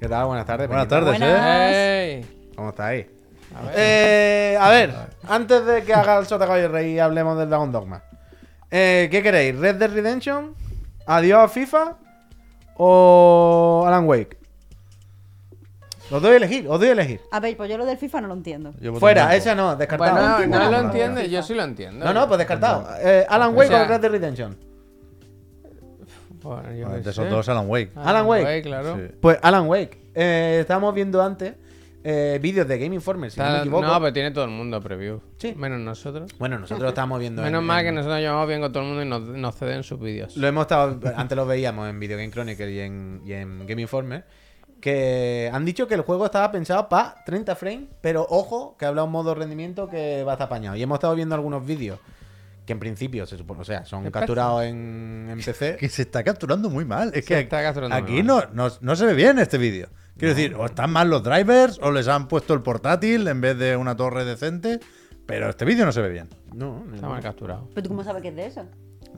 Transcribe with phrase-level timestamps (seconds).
[0.00, 0.26] ¿Qué tal?
[0.26, 0.68] Buenas tardes.
[0.68, 1.40] Buenas tardes, Buenas.
[1.42, 2.24] ¿eh?
[2.56, 3.06] ¿Cómo estáis?
[3.56, 3.74] A ver.
[3.76, 4.94] Eh, a ver,
[5.28, 8.02] antes de que haga el Sota Caballo Rey y hablemos del Dragon Dogma.
[8.70, 9.56] Eh, ¿Qué queréis?
[9.56, 10.54] ¿Red Dead Redemption?
[11.06, 11.96] ¿Adiós a FIFA?
[12.76, 14.36] ¿O Alan Wake?
[16.10, 17.20] Os doy a elegir, os doy a elegir.
[17.30, 18.72] A ver, pues yo lo del FIFA no lo entiendo.
[18.98, 20.12] Fuera, esa no, descartado.
[20.12, 22.04] Bueno, no, entiendo lo entiende, yo sí lo entiendo.
[22.04, 22.86] No, no, pues descartado.
[23.00, 24.56] Eh, ¿Alan Wake o, O sea- Red Dead Redemption?
[26.44, 27.30] Bueno, yo Bueno, qué de esos sé.
[27.30, 27.90] dos, Alan Wake.
[27.96, 28.62] Alan Wake.
[28.62, 28.96] claro.
[28.96, 29.02] Sí.
[29.20, 29.98] Pues Alan Wake.
[30.14, 31.54] Eh, estábamos viendo antes
[32.06, 33.86] eh, vídeos de Game Informer, si no me equivoco.
[33.86, 35.20] no, pero tiene todo el mundo preview.
[35.38, 35.54] Sí.
[35.56, 36.30] Menos nosotros.
[36.38, 37.42] Bueno, nosotros estábamos viendo.
[37.42, 39.56] Menos en- mal en- que nosotros llevamos bien con todo el mundo y nos, nos
[39.56, 40.36] ceden sus vídeos.
[40.36, 41.00] Lo hemos estado.
[41.16, 44.24] Antes lo veíamos en Video Game Chronicle y en, y en Game Informer.
[44.80, 49.02] Que han dicho que el juego estaba pensado para 30 frames, pero ojo, que habla
[49.04, 50.76] un modo rendimiento que va a estar apañado.
[50.76, 51.98] Y hemos estado viendo algunos vídeos
[52.64, 55.76] que en principio se supone, o sea, son ¿Qué capturados en, en PC.
[55.76, 57.08] Que se está capturando muy mal.
[57.08, 59.88] Es Se que está capturando aquí no, no, no se ve bien este vídeo.
[60.16, 63.58] Quiero decir, o están mal los drivers, o les han puesto el portátil en vez
[63.58, 64.80] de una torre decente.
[65.26, 66.28] Pero este vídeo no se ve bien.
[66.54, 67.68] No, no, Está mal capturado.
[67.74, 68.66] ¿Pero tú cómo sabes que es de eso?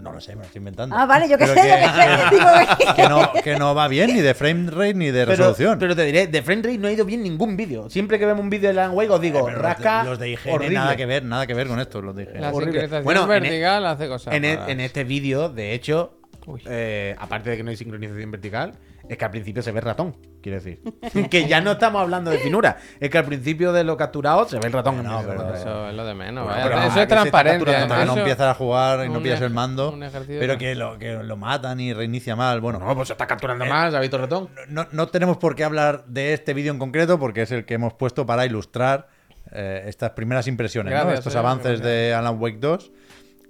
[0.01, 0.95] No lo sé, me lo estoy inventando.
[0.97, 2.37] Ah, vale, yo qué sé, yo qué sé.
[2.37, 5.79] Digo, que, no, que no va bien ni de frame rate ni de Pero, resolución.
[5.79, 7.89] pero te diré, de frame rate no ha ido bien ningún vídeo.
[7.91, 10.05] Siempre que vemos un vídeo de Alan Wake os digo, Eh, Pero los de- rasca.
[10.05, 10.75] los de IGN horrible.
[10.75, 12.41] nada que ver, nada que ver con esto, los de IGN.
[12.41, 14.35] La sincronización Bueno, en e- vertical hace cosas.
[14.35, 16.19] En, e- en este vídeo, de hecho,
[16.67, 18.75] eh, aparte de que no hay sincronización vertical,
[19.09, 20.83] es que al principio se ve ratón, quiero decir.
[21.31, 24.59] que ya no estamos hablando de finura, es que al principio de lo capturado se
[24.59, 25.03] ve el ratón.
[25.03, 25.55] No, pero.
[25.55, 26.45] Eso es lo de menos.
[26.47, 27.87] Bueno, pero eso es se está transparente.
[28.07, 29.97] no empiezas a jugar y no pillas el mando.
[30.27, 32.61] Pero que lo, que lo matan y reinicia mal.
[32.61, 34.49] Bueno, No, pues se está capturando Eh, más, ha visto el ratón.
[34.69, 37.75] no, no tenemos por qué hablar de este vídeo en concreto porque es el que
[37.75, 39.09] hemos puesto para ilustrar
[39.53, 41.13] eh, estas primeras impresiones, ¿no?
[41.13, 42.93] Estos eh, avances de Alan Wake 2,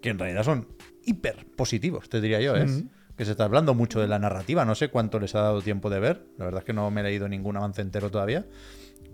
[0.03, 0.69] que en realidad son
[1.05, 2.57] hiper positivos, te diría yo.
[2.57, 2.67] ¿eh?
[3.17, 5.89] Que se está hablando mucho de la narrativa, no sé cuánto les ha dado tiempo
[5.91, 8.45] de ver, la verdad es que no me he leído ningún avance entero todavía,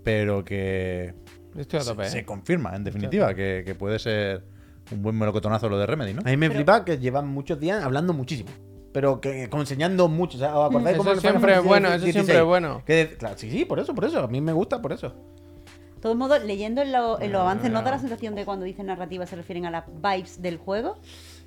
[0.03, 1.13] pero que
[1.57, 2.09] Estoy a tope.
[2.09, 2.25] se ¿eh?
[2.25, 4.43] confirma, en definitiva, que, que puede ser
[4.91, 6.21] un buen melocotonazo lo de Remedy, ¿no?
[6.21, 8.49] A mí me flipa que llevan muchos días hablando muchísimo.
[8.91, 10.37] Pero que como enseñando mucho.
[10.37, 12.13] O sea, ¿Os acordáis Eso cómo siempre es bueno, eso 16?
[12.13, 12.83] siempre es bueno.
[12.85, 14.19] Que de- claro, sí, sí, por eso, por eso.
[14.19, 15.09] A mí me gusta por eso.
[15.09, 18.65] De todos modos, leyendo en, lo- en los avances, ¿no da la sensación de cuando
[18.65, 20.99] dicen narrativa se refieren a las vibes del juego?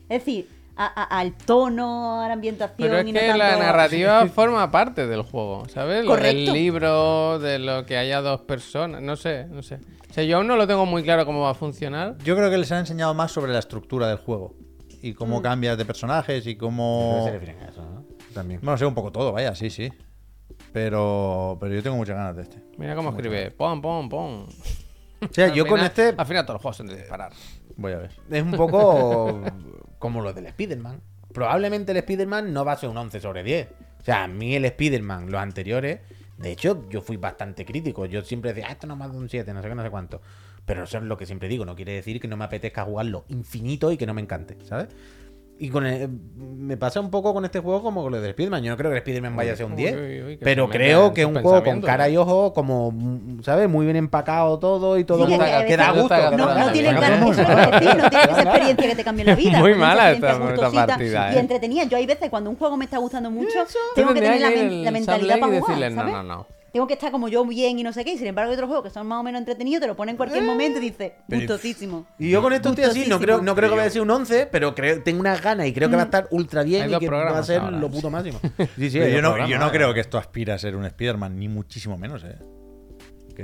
[0.09, 3.57] Es decir, a- a- al tono, a la ambientación Pero es y no que la
[3.57, 6.05] narrativa forma parte del juego, ¿sabes?
[6.05, 6.53] Lo del Correcto.
[6.53, 9.79] libro, de lo que haya dos personas, no sé, no sé.
[10.11, 12.17] O sea, yo aún no lo tengo muy claro cómo va a funcionar.
[12.25, 14.55] Yo creo que les han enseñado más sobre la estructura del juego
[15.03, 17.23] y cómo cambias de personajes y cómo...
[17.25, 18.05] Se refieren a eso, ¿no?
[18.35, 18.61] También.
[18.63, 19.93] Bueno, sé un poco todo, vaya, sí, sí.
[20.73, 22.63] Pero, pero yo tengo muchas ganas de este.
[22.79, 24.47] Mira cómo escribe, pom, pom, pom.
[25.23, 27.33] O sea, yo con este Al final todos los juegos son de disparar.
[27.77, 28.11] Voy a ver.
[28.31, 29.41] es un poco
[30.07, 31.01] como lo del Spider-Man.
[31.33, 33.69] Probablemente el Spider-Man no va a ser un 11 sobre 10.
[34.01, 35.99] O sea, a mí el Spider-Man, los anteriores,
[36.39, 38.07] de hecho, yo fui bastante crítico.
[38.07, 39.91] Yo siempre decía, ah, esto no más de un 7, no sé qué, no sé
[39.91, 40.23] cuánto.
[40.65, 43.25] Pero eso es lo que siempre digo, no quiere decir que no me apetezca jugarlo
[43.31, 44.87] infinito y que no me encante, ¿sabes?
[45.59, 48.63] Y con el- me pasa un poco con este juego como con lo del Spider-Man.
[48.63, 50.45] Yo no creo que el Spider-Man vaya a ser un Uy, 10, uy, uy, que
[50.45, 52.93] pero creo que es un juego con cara y ojo, como,
[53.43, 53.67] ¿sabes?
[53.67, 55.33] Muy bien empacado todo y todo Sí,
[55.67, 56.15] que- da gusto.
[56.33, 59.35] no- No, eso es lo que decir, no tienen esa experiencia que te cambia la
[59.35, 59.59] vida.
[59.59, 61.39] Muy mala esta- partida, Y ¿eh?
[61.41, 61.85] entretenida.
[61.85, 63.59] Yo hay veces cuando un juego me está gustando mucho,
[63.95, 66.47] tengo que tener la, mentalidad para y jugar, decirle, no, no, no.
[66.77, 68.13] Tengo que estar como yo bien y no sé qué.
[68.13, 70.13] Y sin embargo, hay otros juegos que son más o menos entretenidos, te lo ponen
[70.13, 72.07] en cualquier momento y dices, gustosísimo.
[72.19, 74.11] Y yo con esto estoy así, no creo, no creo que vaya a ser un
[74.11, 76.95] 11, pero creo, tengo unas ganas y creo que va a estar ultra bien Hay
[76.95, 77.79] y que va a ser ahora.
[77.79, 78.39] lo puto máximo.
[78.77, 81.49] Sí, sí, yo no, yo no creo que esto aspire a ser un Spider-Man, ni
[81.49, 82.37] muchísimo menos, ¿eh?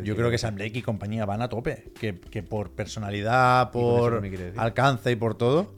[0.04, 1.90] Yo creo que Sam Lake y compañía van a tope.
[1.98, 4.22] Que, que por personalidad, por
[4.56, 5.72] alcance y por todo,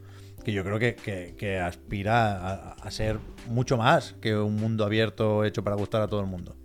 [0.44, 4.84] que yo creo que, que- que aspira a, a ser mucho más que un mundo
[4.84, 6.56] abierto hecho para gustar a todo el mundo.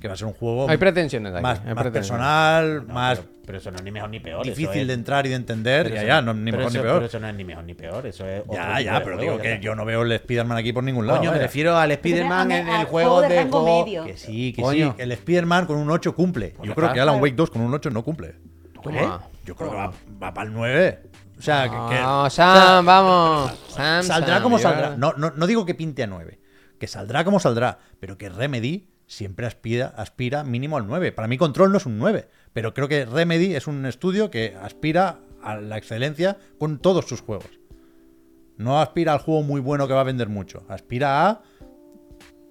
[0.00, 1.42] Que va a ser un juego Hay pretensiones aquí.
[1.42, 2.22] más, hay más pretensiones.
[2.24, 4.44] personal, No, más pero, pero eso no es ni mejor ni peor.
[4.46, 5.88] difícil es- de entrar y de entender.
[5.92, 6.94] Ya, eso ya, no- ni mejor ni peor.
[6.94, 8.06] Pero eso no es ni mejor ni peor.
[8.06, 9.62] Eso es otro Ya, ya, pero juego, digo ya que está.
[9.62, 11.18] yo no veo el Spider-Man aquí por ningún lado.
[11.18, 11.46] Coño, me vaya.
[11.46, 14.04] refiero al Spider-Man en el juego de juego- medio.
[14.04, 14.94] Que sí, que Coño.
[14.96, 15.02] sí.
[15.02, 16.54] El Spider-Man con un 8 cumple.
[16.56, 17.20] Pues yo creo que Alan.
[17.20, 18.36] Wake 2 con un 8 no cumple.
[18.82, 19.20] Toma.
[19.44, 19.92] Yo creo que va,
[20.22, 21.00] va para el 9.
[21.38, 23.52] O sea, que, que- No, Sam, vamos.
[23.68, 24.96] Sam, saldrá Sam, como saldrá.
[24.96, 26.38] No, no, no digo que pinte a 9.
[26.78, 27.78] Que saldrá como saldrá.
[27.98, 31.10] Pero que Remedy siempre aspira, aspira mínimo al 9.
[31.10, 32.28] Para mí Control no es un 9.
[32.52, 37.20] Pero creo que Remedy es un estudio que aspira a la excelencia con todos sus
[37.20, 37.50] juegos.
[38.56, 40.64] No aspira al juego muy bueno que va a vender mucho.
[40.68, 41.42] Aspira a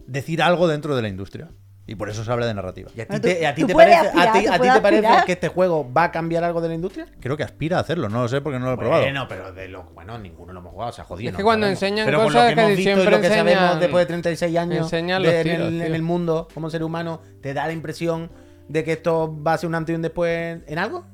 [0.05, 1.49] decir algo dentro de la industria.
[1.91, 2.91] Y por eso se habla de narrativa.
[2.95, 4.73] ¿Y a ti te, a ti te parece, a aspirar, ti, tú a ti puedes
[4.75, 5.25] te parece aspirar.
[5.25, 7.07] que este juego va a cambiar algo de la industria?
[7.19, 9.01] Creo que aspira a hacerlo, no lo sé porque no lo he probado.
[9.03, 11.29] Bueno, pero de lo bueno, ninguno lo hemos jugado, o sea, jodido.
[11.29, 11.81] Es no que cuando sabemos.
[11.83, 14.01] enseñan pero con cosas lo que que hemos visto y siempre lo que sabemos después
[14.03, 15.07] de 36 años de- en,
[15.43, 18.29] tiros, el, en el mundo como ser humano, ¿te da la impresión
[18.67, 21.05] de que esto va a ser un antes y un después en algo?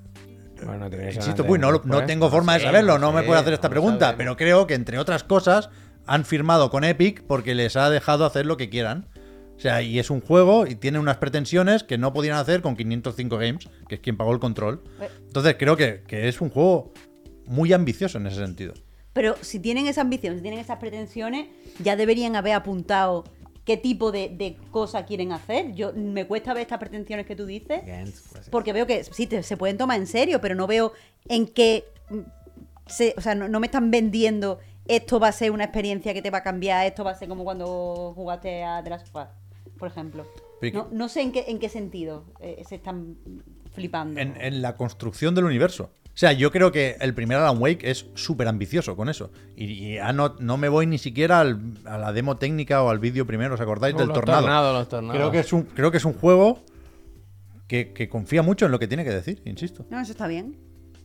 [0.65, 1.85] Bueno, Insisto, pues no, después.
[1.89, 4.35] no tengo forma de sé, saberlo, no no me puedo hacer esta no pregunta, pero
[4.37, 5.69] creo que entre otras cosas
[6.07, 9.07] han firmado con Epic porque les ha dejado hacer lo que quieran.
[9.55, 12.75] O sea, y es un juego y tiene unas pretensiones que no podían hacer con
[12.75, 14.83] 505 Games, que es quien pagó el control.
[15.01, 15.09] Eh.
[15.27, 16.91] Entonces creo que, que es un juego
[17.45, 18.73] muy ambicioso en ese sentido.
[19.13, 21.47] Pero si tienen esa ambición, si tienen esas pretensiones,
[21.81, 23.23] ya deberían haber apuntado
[23.63, 25.73] qué tipo de, de cosa quieren hacer.
[25.73, 29.41] Yo me cuesta ver estas pretensiones que tú dices, pues porque veo que sí te-
[29.41, 30.91] se pueden tomar en serio, pero no veo
[31.29, 32.19] en qué mm,
[32.87, 36.21] se, o sea, no, no me están vendiendo esto va a ser una experiencia que
[36.21, 39.15] te va a cambiar, esto va a ser como cuando jugaste a The Last of
[39.23, 39.29] Us,
[39.77, 40.25] por ejemplo.
[40.73, 43.17] No, no sé en qué, en qué sentido eh, se están
[43.73, 44.19] flipando.
[44.19, 45.91] En, en la construcción del universo.
[46.07, 49.31] O sea, yo creo que el primer Alan Wake es súper ambicioso con eso.
[49.57, 52.89] Y, y ya no, no me voy ni siquiera al- a la demo técnica o
[52.89, 54.41] al vídeo primero, ¿os acordáis Oh, del los tornado?
[54.43, 55.15] tornados, los tornados.
[55.17, 56.63] Creo que es un, creo que es un juego
[57.67, 59.85] que, que confía mucho en lo que tiene que decir, insisto.
[59.89, 60.57] No, eso está bien.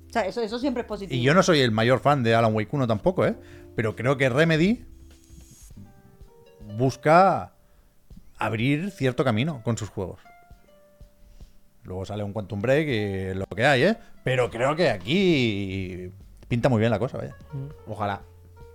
[0.09, 1.19] O sea, eso, eso siempre es positivo.
[1.19, 3.35] Y yo no soy el mayor fan de Alan Wake 1 tampoco, ¿eh?
[3.75, 4.85] Pero creo que Remedy
[6.77, 7.55] busca
[8.41, 10.21] abrir cierto camino con sus juegos.
[11.85, 13.97] Luego sale un Quantum Break y lo que hay, ¿eh?
[14.25, 16.11] Pero creo que aquí
[16.49, 17.37] pinta muy bien la cosa, vaya.
[17.87, 18.23] Ojalá.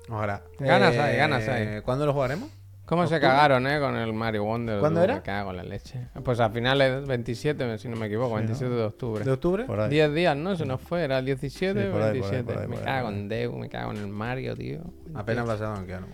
[0.10, 0.42] Ojalá.
[0.60, 1.82] Ganas hay, ganas hay.
[1.82, 2.50] ¿Cuándo lo jugaremos?
[2.86, 3.80] ¿Cómo se cagaron, eh?
[3.80, 4.80] Con el Mario Wonder.
[4.80, 5.16] ¿Cuándo era?
[5.16, 6.08] Me cago en la leche.
[6.24, 9.24] Pues a finales 27, si no me equivoco, 27 de octubre.
[9.24, 9.64] ¿De octubre?
[9.64, 9.90] Por ahí.
[9.90, 10.56] 10 días, ¿no?
[10.56, 12.44] Se nos fue, era el 17 Sí, por ahí, por ahí, 27.
[12.44, 14.82] por ahí, me por cago en Deus, me cago en el Mario, tío.
[15.16, 16.08] Apenas pasado en Keanu.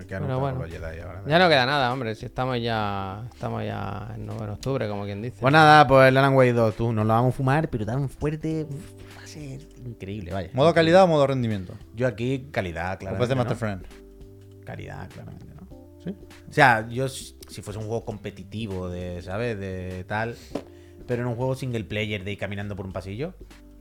[0.00, 0.58] El Keanu Pero está bueno.
[0.60, 1.22] con los Jedi ahora.
[1.26, 2.14] Ya no queda nada, hombre.
[2.14, 5.36] Si estamos ya estamos ya en en octubre, como quien dice.
[5.40, 8.08] Pues nada, pues el Alan Wake 2, tú, nos lo vamos a fumar, pero tan
[8.08, 10.50] fuerte, uf, va a ser increíble, vaya.
[10.54, 11.74] ¿Modo calidad o modo rendimiento?
[11.94, 13.16] Yo aquí, calidad, claro.
[13.16, 13.86] parece Master Friend.
[14.64, 15.68] Calidad, claramente, ¿no?
[16.02, 16.16] ¿Sí?
[16.48, 19.58] O sea, yo si fuese un juego competitivo de, ¿sabes?
[19.60, 20.34] De tal,
[21.06, 23.34] pero en un juego single player de ir caminando por un pasillo,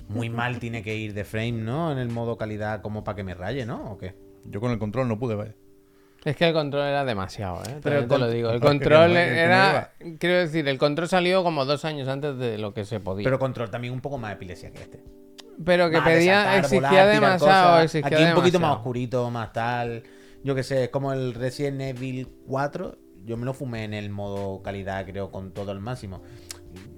[0.10, 1.94] muy mal tiene que ir de frame, ¿no?
[1.94, 3.92] En el modo calidad como para que me raye, ¿no?
[3.92, 4.16] ¿O qué?
[4.44, 5.56] Yo con el control no pude, vaya.
[6.26, 7.80] Es que el control era demasiado, ¿eh?
[7.82, 8.50] Pero te lo digo.
[8.50, 9.94] El que no, control que- que no era.
[10.20, 13.24] Quiero decir, el control salió como dos años antes de lo que se podía.
[13.24, 15.04] Pero control también un poco más epilepsia que este.
[15.64, 19.30] Pero que Más pedía, saltar, exigía volar, tirar demasiado, exigía Aquí un poquito más oscurito,
[19.30, 20.04] más tal.
[20.44, 22.98] Yo que sé, es como el Resident Evil 4.
[23.26, 26.22] Yo me lo fumé en el modo calidad, creo, con todo el máximo.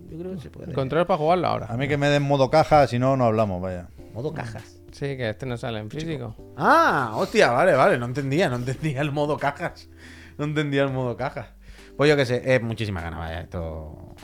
[0.09, 0.69] Yo creo que se puede.
[0.69, 1.68] El control es para jugarlo ahora.
[1.69, 3.88] A mí que me den modo caja, si no, no hablamos, vaya.
[4.13, 4.81] Modo cajas.
[4.91, 6.35] Sí, que este no sale en físico.
[6.57, 7.97] Ah, hostia, vale, vale.
[7.97, 9.89] No entendía, no entendía el modo cajas.
[10.38, 11.53] No entendía el modo cajas.
[11.97, 13.41] Pues yo que sé, es muchísima ganas, vaya.
[13.41, 14.15] Esto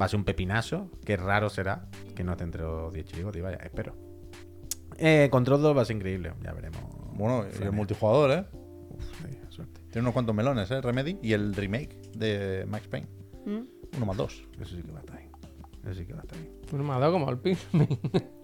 [0.00, 0.90] va a ser un pepinazo.
[1.04, 3.96] Qué raro será que no esté entre los 10 chicos, vaya, espero.
[4.98, 6.82] Eh, Control 2 va a ser increíble, ya veremos.
[7.12, 8.44] Bueno, y el multijugador, ¿eh?
[8.90, 9.04] Uf,
[9.50, 9.80] suerte.
[9.90, 10.80] Tiene unos cuantos melones, ¿eh?
[10.80, 11.18] Remedy.
[11.22, 13.08] Y el remake de Max Payne.
[13.44, 13.60] ¿Mm?
[13.96, 14.42] Uno más dos.
[14.60, 15.28] Eso sí que va a estar ahí.
[15.84, 16.50] Eso sí que va a estar ahí.
[16.72, 17.88] Uno ha dado como el Pikmin.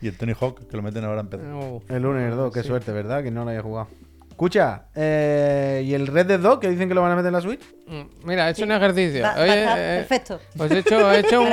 [0.00, 1.44] Y el Tony Hawk, que lo meten ahora en PC.
[1.52, 1.90] Uf.
[1.90, 2.68] El lunes el 2, qué Sí.
[2.68, 3.22] suerte, ¿verdad?
[3.22, 3.88] Que no lo haya jugado.
[4.30, 7.34] Escucha, eh, ¿y el Red Dead 2 que dicen que lo van a meter en
[7.34, 7.60] la Switch?
[7.86, 9.22] Mm, Mira, he hecho un ejercicio.
[9.22, 10.40] Va- va a Oye, eh, perfecto.
[10.56, 11.46] Pues he hecho, he hecho un,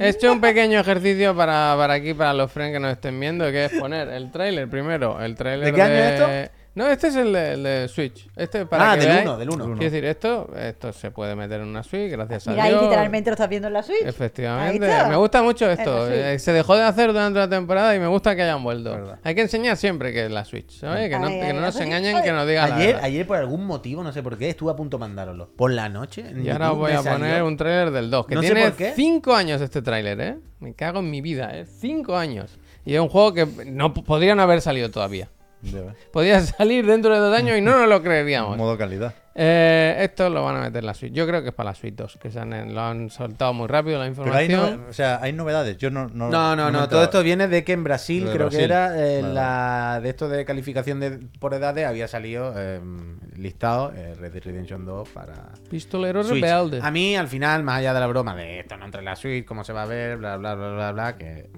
[0.00, 3.44] he hecho un pequeño ejercicio para, para aquí, para los friends que nos estén viendo,
[3.52, 5.22] que es poner el tráiler primero.
[5.22, 6.57] El tráiler ¿De qué año es esto?
[6.78, 8.28] No, este es el de, el de Switch.
[8.36, 9.64] Este para ah, que del veáis- 1, del 1.
[9.64, 12.82] Quiero decir, esto, esto se puede meter en una Switch, gracias Mira, a ahí Dios.
[12.84, 14.02] literalmente lo estás viendo en la Switch.
[14.06, 16.08] Efectivamente, me gusta mucho esto.
[16.08, 18.92] Eh, Se dejó de hacer durante la temporada y me gusta que hayan vuelto.
[18.92, 19.18] Verdad.
[19.24, 21.08] Hay que enseñar siempre que es la Switch, ¿sabes?
[21.10, 23.38] Que no, Ay, que ay, no la nos engañen, que nos digan Ayer, ayer, por
[23.38, 25.50] algún motivo, no sé por qué, estuve a punto de mandároslo.
[25.56, 26.28] Por la noche.
[26.28, 28.62] en Y ahora os voy a poner un tráiler del 2, que No sé tiene
[28.68, 28.92] por qué.
[28.94, 30.38] 5 años este tráiler, ¿eh?
[30.60, 31.66] Me cago en mi vida, ¿eh?
[31.66, 32.56] 5 años.
[32.84, 35.28] Y es un juego que no podría no haber salido todavía.
[36.12, 38.56] Podría salir dentro de dos años y no nos lo creeríamos.
[38.56, 39.14] Modo calidad.
[39.40, 41.14] Eh, esto lo van a meter en la suite.
[41.14, 43.68] Yo creo que es para la suite 2, que se han, lo han soltado muy
[43.68, 44.82] rápido la Pero hay, información.
[44.84, 45.76] no- o sea, hay novedades.
[45.78, 46.08] Yo no.
[46.08, 46.88] No, No, no, he no.
[46.88, 50.28] Todo esto viene de que en Brasil, creo que era eh, Vale, la de esto
[50.28, 52.80] de calificación de, por edades, había salido eh,
[53.36, 56.42] listado eh, Red Dead Redemption 2 para Pistolero Switch.
[56.42, 56.80] rebelde.
[56.82, 59.14] A mí, al final, más allá de la broma de esto no entra en la
[59.14, 61.48] Switch, cómo se va a ver, bla, bla, bla, bla, bla, que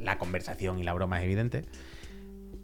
[0.00, 1.64] la conversación y la broma es evidente.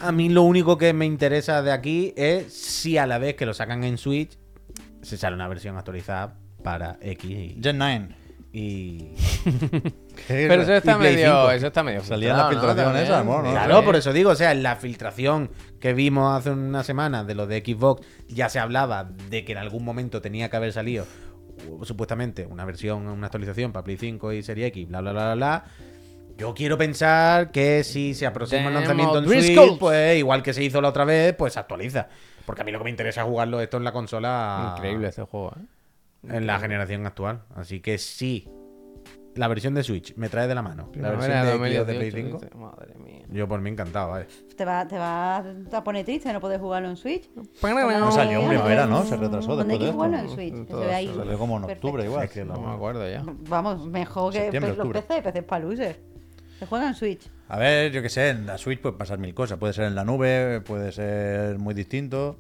[0.03, 3.47] A mí lo único que me interesa de aquí es si a la vez que
[3.47, 4.37] lo sacan en Switch
[5.01, 8.09] se sale una versión actualizada para X y, Gen 9.
[8.53, 9.11] Y.
[10.29, 11.27] Pero eso está medio.
[11.27, 11.51] 5.
[11.53, 12.03] Eso está medio.
[12.03, 13.05] Salía la filtración También.
[13.05, 13.53] esa, amor, ¿no?
[13.53, 17.37] Claro, por eso digo, o sea, en la filtración que vimos hace una semana de
[17.37, 21.07] lo de Xbox, ya se hablaba de que en algún momento tenía que haber salido
[21.85, 25.35] supuestamente una versión, una actualización para Play 5 y Serie X, bla, bla, bla, bla,
[25.35, 25.65] bla.
[26.43, 29.27] Yo quiero pensar que si se aproxima el lanzamiento en.
[29.27, 32.09] Switch, pues igual que se hizo la otra vez, pues se actualiza.
[32.45, 35.23] Porque a mí lo que me interesa es jugarlo esto en la consola Increíble este
[35.23, 36.37] juego, ¿eh?
[36.37, 37.43] en la generación actual.
[37.55, 38.49] Así que sí,
[39.37, 40.91] la versión de Switch me trae de la mano.
[40.97, 43.25] La versión de de, Xbox de Play 2018, 5, dice, Madre mía.
[43.29, 44.27] yo por mí encantado, vale.
[44.57, 47.31] Te va, te va a poner triste no poder jugarlo en Switch.
[47.37, 49.05] No salió en primavera, ¿no?
[49.05, 50.29] Se retrasó ¿Dónde después de jugarlo esto.
[50.29, 50.67] en Switch?
[50.67, 51.15] Que se ve ahí.
[51.17, 51.87] Salió como en perfecto.
[51.87, 52.29] octubre igual.
[52.47, 53.23] No me acuerdo ya.
[53.49, 54.89] Vamos, mejor que los.
[54.89, 56.12] PC, PC para losers.
[56.63, 57.29] Se juega en Switch.
[57.49, 59.59] A ver, yo qué sé, en la Switch puede pasar mil cosas.
[59.59, 62.39] Puede ser en la nube, puede ser muy distinto.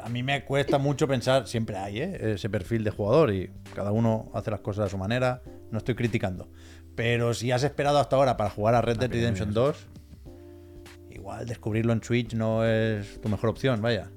[0.00, 2.32] A mí me cuesta mucho pensar, siempre hay ¿eh?
[2.32, 5.40] ese perfil de jugador y cada uno hace las cosas a su manera.
[5.70, 6.48] No estoy criticando.
[6.96, 9.86] Pero si has esperado hasta ahora para jugar a Red Dead Redemption 2,
[11.10, 14.10] igual descubrirlo en Switch no es tu mejor opción, vaya.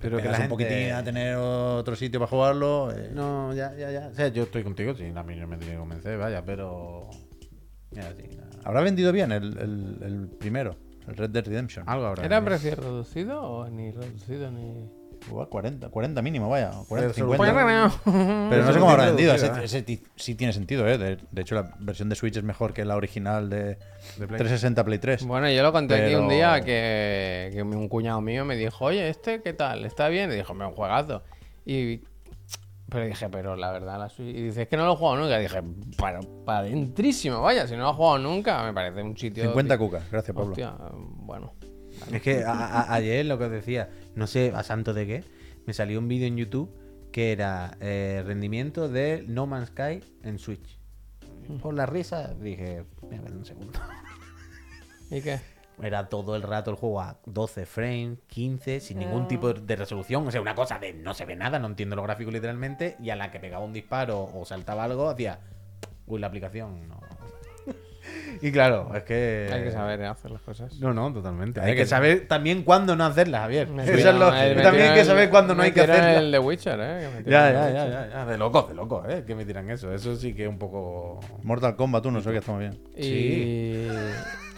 [0.00, 2.92] Pero que un poquitín a tener otro sitio para jugarlo.
[2.96, 4.06] eh, No, ya, ya, ya.
[4.12, 7.10] O sea, yo estoy contigo, sí, a mí no me tiene que convencer, vaya, pero.
[8.64, 10.76] Habrá vendido bien el, el- el primero,
[11.06, 11.88] el Red Dead Redemption.
[11.88, 12.24] Algo habrá.
[12.24, 14.90] ¿Era precio reducido o ni reducido ni.?
[15.26, 16.70] Igual 40, 40 mínimo, vaya.
[16.78, 17.36] o 40, Pero 50.
[17.36, 19.34] solo- Pero no sé cómo habrá vendido.
[19.34, 20.96] Ese, sí tiene sentido, ¿eh?
[20.96, 23.64] De, de hecho, la versión de Switch es mejor que la original de,
[24.16, 24.38] De Play.
[24.38, 25.24] 360 Play 3.
[25.26, 29.08] Bueno, yo lo conté aquí un día que, que un cuñado mío me dijo, oye,
[29.08, 29.84] ¿este qué tal?
[29.84, 30.30] ¿Está bien?
[30.30, 31.22] Y dijo, me un juegazo.
[31.66, 32.02] Y
[32.90, 34.34] pero dije, pero la verdad, la Switch...
[34.34, 35.38] Y dice, es que no lo he jugado nunca.
[35.38, 35.62] Y dije,
[35.96, 39.44] para, para adentrísimo, vaya, si no lo he jugado nunca, me parece un sitio...
[39.44, 40.50] 50 que- cucas, gracias Pablo.
[40.52, 41.52] Hostia, bueno.
[42.12, 45.24] Es que a- a- ayer lo que os decía, no sé a santo de qué,
[45.66, 46.70] me salió un vídeo en YouTube
[47.12, 50.78] que era eh, rendimiento de No Man's Sky en Switch.
[51.62, 53.78] Por la risa dije, voy a ver un segundo.
[55.10, 55.40] ¿Y qué?
[55.82, 59.28] Era todo el rato el juego a 12 frames, 15, sin ningún Ah.
[59.28, 60.26] tipo de resolución.
[60.26, 62.96] O sea, una cosa de no se ve nada, no entiendo los gráficos literalmente.
[63.00, 65.38] Y a la que pegaba un disparo o saltaba algo, hacía.
[66.06, 67.00] Uy, la aplicación no.
[68.42, 69.50] y claro, es que.
[69.52, 70.74] Hay que saber hacer las cosas.
[70.80, 71.60] No, no, totalmente.
[71.60, 73.68] Hay Hay que que- saber también cuándo no hacerlas, Javier.
[73.68, 76.16] Me Eso es lo- me también hay que saber cuándo no hay que hacerlas.
[76.16, 77.00] el de Witcher, ¿eh?
[77.14, 77.90] que me Ya, ya, de ya, Witcher.
[77.92, 78.26] ya, ya.
[78.26, 79.24] De locos, de locos, ¿eh?
[79.26, 79.92] Que me tiran eso.
[79.92, 81.20] Eso sí que es un poco.
[81.44, 82.80] Mortal Kombat 1, eso que está muy bien.
[82.96, 83.86] Y...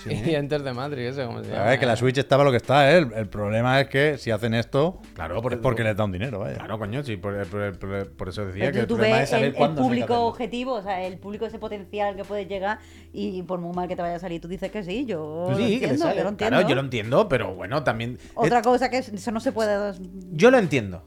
[0.07, 1.71] y Enter the Matrix, ese, como se A llama.
[1.71, 2.99] ver, que la Switch estaba lo que está, ¿eh?
[2.99, 6.13] El, el problema es que si hacen esto, Claro, por es porque les da un
[6.13, 6.57] dinero, vaya.
[6.57, 9.25] Claro, coño, sí, por, por- por- por eso decía Pero que el tú, problema ves
[9.25, 12.25] es saber el, el cuándo que público objetivo, o sea, el público ese potencial que
[12.25, 12.79] puedes llegar
[13.13, 15.65] y por muy mal que te vaya a salir, tú dices que sí, yo Sí,
[15.67, 16.17] que entiendo, sale.
[16.19, 16.57] yo lo entiendo.
[16.57, 18.19] Claro, yo lo entiendo, pero bueno, también.
[18.35, 19.93] Otra es- cosa que es- eso no se puede...
[20.33, 21.05] Yo lo entiendo.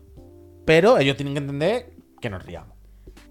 [0.65, 2.72] Pero ellos tienen que entender que nos riamos.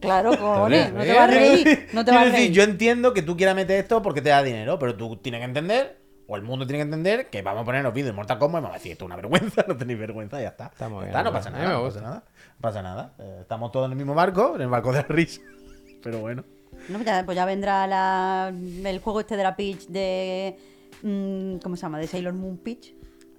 [0.02, 2.52] Claro, cojones, no te vas a reír, no te Quiero vas a decir, reír.
[2.52, 5.44] yo entiendo que tú quieras meter esto porque te da dinero, pero tú tienes que
[5.46, 8.60] entender, o el mundo tiene que entender, que vamos a ponernos vídeos de Mortal Kombat
[8.60, 10.66] y vamos a decir, esto es una vergüenza, no tenéis vergüenza, ya está.
[10.66, 12.00] Está bien, está, no pasa nada, no gusta.
[12.00, 12.24] pasa nada.
[12.56, 13.14] No pasa nada.
[13.18, 15.40] Eh, estamos todos en el mismo barco, en el barco de la risa.
[16.02, 16.44] Pero bueno.
[16.88, 18.52] No, ya, pues ya vendrá la-
[18.84, 20.58] el juego este de la Peach de...
[21.02, 21.98] mm, ¿Cómo se llama?
[21.98, 22.94] De Sailor Moon Peach.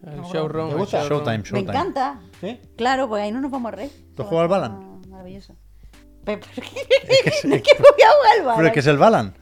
[0.06, 0.70] El No, showroom.
[0.70, 0.86] showroom.
[1.10, 1.60] Showtime, Me Showtime.
[1.72, 2.22] encanta.
[2.42, 2.60] ¿Sí?
[2.78, 3.92] Claro, pues ahí no nos vamos a reír.
[4.16, 5.02] ¿Tú jugado al Balan?
[5.10, 5.56] Maravilloso.
[6.26, 6.62] Pero, ¿por qué?
[7.48, 8.56] ¿De qué voy a jugar al Balan?
[8.58, 9.34] Pero es que es el Balan.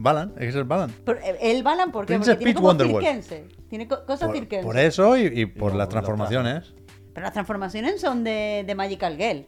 [0.00, 0.92] Balan, es que es el Balan.
[1.04, 2.18] Pero, eh, el Balan, ¿por qué?
[2.18, 2.76] Porque tiene como.
[2.76, 4.30] Tiene co- cosas
[4.62, 6.72] Por, eso y, y por Y las transformaciones.
[7.12, 9.44] Pero las transformaciones son de, de Magical Girl.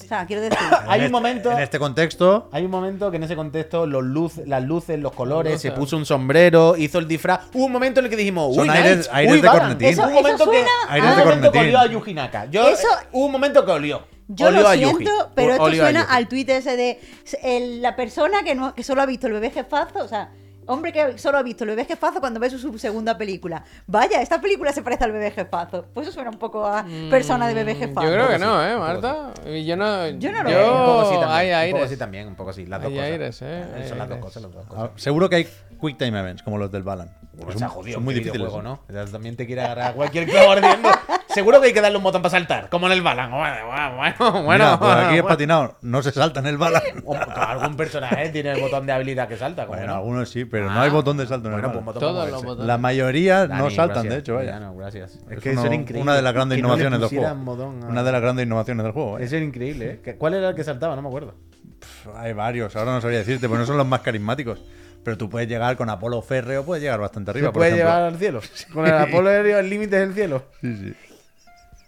[0.00, 0.56] O sea, quiero decir...
[0.88, 4.38] Hay un momento- En este contexto, Hay un momento que en ese contexto los luz,
[4.46, 5.70] las luces, los colores, luces.
[5.72, 7.40] se puso un sombrero, hizo el disfraz.
[7.52, 9.60] Hubo un momento en el que dijimos, Son uy, aires- nice, aires uy, de Balan".
[9.62, 9.88] cornetín.
[9.88, 11.76] Eso- Hubo un momento eso que, suena- Aires hubo de un momento que cornetín.
[11.76, 12.44] olió a Yuji Naka.
[12.46, 14.02] Yo, Eso- hubo un momento que olió.
[14.34, 17.00] Yo lo siento, pero esto suena al tuit ese de
[17.42, 20.30] el- la persona que, no, que solo ha visto el bebé jefazo, o sea,
[20.66, 23.64] hombre que solo ha visto el bebé jefazo cuando ve su, su segunda película.
[23.86, 25.86] Vaya, esta película se parece al bebé jefazo.
[25.92, 28.06] Pues eso suena un poco a persona de bebé jefazo.
[28.06, 29.32] Mm, Yo creo que no, ¿eh, Marta?
[29.44, 30.08] Yo no.
[30.10, 30.56] Yo no lo yo...
[30.56, 30.72] veo.
[30.80, 31.54] Un poco sí también.
[31.54, 31.90] Hay un poco aires.
[31.90, 32.66] sí también, un poco sí.
[32.66, 33.10] Las dos Hay cosas.
[33.10, 34.90] aires, eh, Son las dos cosas, las dos ah, cosas.
[34.96, 35.48] seguro que hay
[35.80, 37.12] Quick Time Events, como los del Balan.
[37.32, 38.52] Bueno, son, jodido, son muy difíciles.
[38.62, 38.80] ¿no?
[38.88, 40.88] O sea, También te quiere agarrar a cualquier clavo ardiendo.
[41.34, 43.30] Seguro que hay que darle un botón para saltar, como en el Balan.
[43.30, 44.14] Bueno, bueno, bueno.
[44.18, 46.82] Mira, bueno, pues aquí es patinado, no se salta en el Balan.
[47.04, 49.64] O- algún personaje tiene el botón de habilidad que salta.
[49.66, 49.94] Bueno, no?
[49.94, 51.94] algunos sí, pero Ah, no hay botón de salto en el Bueno, pues Balan.
[51.94, 52.66] botón Todos los botones.
[52.66, 54.12] La mayoría no saltan, gracias.
[54.14, 54.50] de hecho, vaya.
[54.52, 55.14] Ya, no, gracias.
[55.14, 56.02] Es, Es que uno- increíble.
[56.02, 57.26] una de las grandes Que no le innovaciones del juego.
[57.26, 59.18] a- Una de las grandes innovaciones del juego.
[59.18, 60.14] Eso era increíble, ¿eh?
[60.18, 60.94] ¿Cuál era el que saltaba?
[60.96, 61.34] No me acuerdo.
[61.80, 64.62] Pff, Hay varios, ahora no sabría decirte, pero no son los más carismáticos.
[65.04, 67.48] Pero tú puedes llegar con Apolo Férreo, puedes llegar bastante arriba.
[67.48, 67.90] ¿Se por puede ejemplo.
[67.90, 68.40] llevar al cielo?
[68.72, 70.44] Con el Apolo aéreo, el límite es el cielo.
[70.60, 70.94] Sí, sí.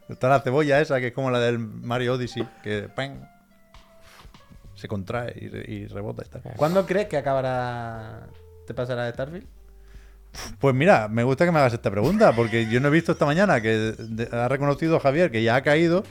[0.09, 3.21] Está la cebolla esa, que es como la del Mario Odyssey, que ¡pam!
[4.75, 6.25] se contrae y, re- y rebota.
[6.57, 8.27] ¿Cuándo crees que acabará.
[8.67, 9.47] te pasará de Starfield?
[10.59, 13.25] Pues mira, me gusta que me hagas esta pregunta, porque yo no he visto esta
[13.25, 13.95] mañana que
[14.33, 16.03] ha reconocido Javier que ya ha caído.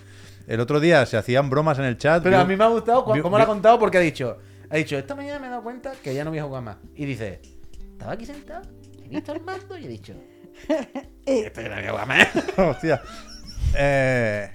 [0.47, 2.23] El otro día se hacían bromas en el chat.
[2.23, 4.37] Pero Vio- a mí me ha gustado cómo lo ha contado porque ha dicho.
[4.69, 6.77] Ha dicho, esta mañana me he dado cuenta que ya no voy a jugar más.
[6.95, 7.41] Y dice,
[7.91, 8.63] estaba aquí sentado,
[9.05, 10.13] he visto el mando y he dicho.
[11.25, 12.27] Esto ya no voy a jugar más.
[12.57, 13.01] Hostia.
[13.75, 14.49] Eh,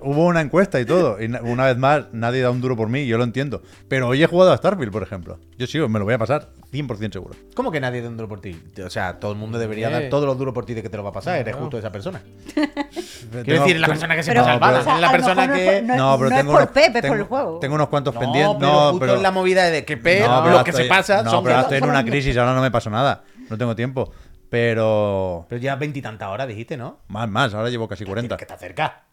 [0.00, 1.20] hubo una encuesta y todo.
[1.20, 3.62] Y na- una vez más, nadie da un duro por mí, yo lo entiendo.
[3.88, 5.38] Pero hoy he jugado a Starfield, por ejemplo.
[5.58, 7.34] Yo sí, me lo voy a pasar 100% seguro.
[7.54, 8.56] ¿Cómo que nadie da un duro por ti?
[8.84, 9.92] O sea, todo el mundo debería Sí.
[9.94, 11.34] dar todos los duros por ti de que te lo va a pasar.
[11.34, 11.60] Eres Claro.
[11.62, 12.22] justo esa persona.
[12.54, 15.82] Tengo- Quiero decir, la persona que se pasa al no, es la persona no que.
[15.82, 17.58] No, pero no tengo es por unos- Pep, es por tengo- el juego.
[17.60, 18.56] Tengo unos cuantos No, pendientes.
[18.60, 19.14] pero No, justo pero.
[19.16, 21.60] en la movida de que Pep, no, lo pero que se pasa No, son pero
[21.60, 23.24] estoy en una crisis, ahora no me pasó nada.
[23.50, 24.12] No tengo tiempo.
[24.52, 25.46] Pero.
[25.48, 26.98] Pero ya veintitantas horas dijiste, ¿no?
[27.08, 28.36] Más, más, ahora llevo casi 40.
[28.36, 29.04] Que está cerca.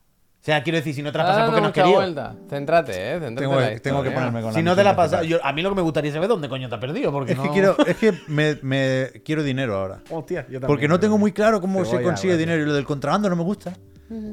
[0.41, 1.95] O sea, quiero decir, si no te la pasas dando porque no has querido.
[1.95, 2.35] vuelta.
[2.49, 3.19] Céntrate, eh.
[3.21, 5.25] Céntrate Tengo, la tengo que ponerme con Si no te la pasas.
[5.25, 7.11] yo- a mí lo que me gustaría saber es dónde coño te has perdido.
[7.13, 7.43] Porque Es no...
[7.43, 9.99] que quiero, es que me, me- quiero dinero ahora.
[10.09, 12.83] Hostia, yo también, Porque no tengo muy claro cómo se consigue dinero y lo del
[12.85, 13.71] contrabando no me gusta.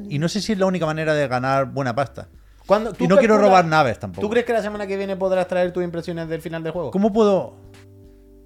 [0.09, 2.27] Y no sé si es la única manera de ganar buena pasta.
[2.65, 4.19] ¿Cuándo- tú Y no quiero robar naves tampoco.
[4.27, 6.91] ¿Tú crees que la semana que viene podrás traer tus impresiones del final del juego?
[6.91, 7.53] ¿Cómo puedo...?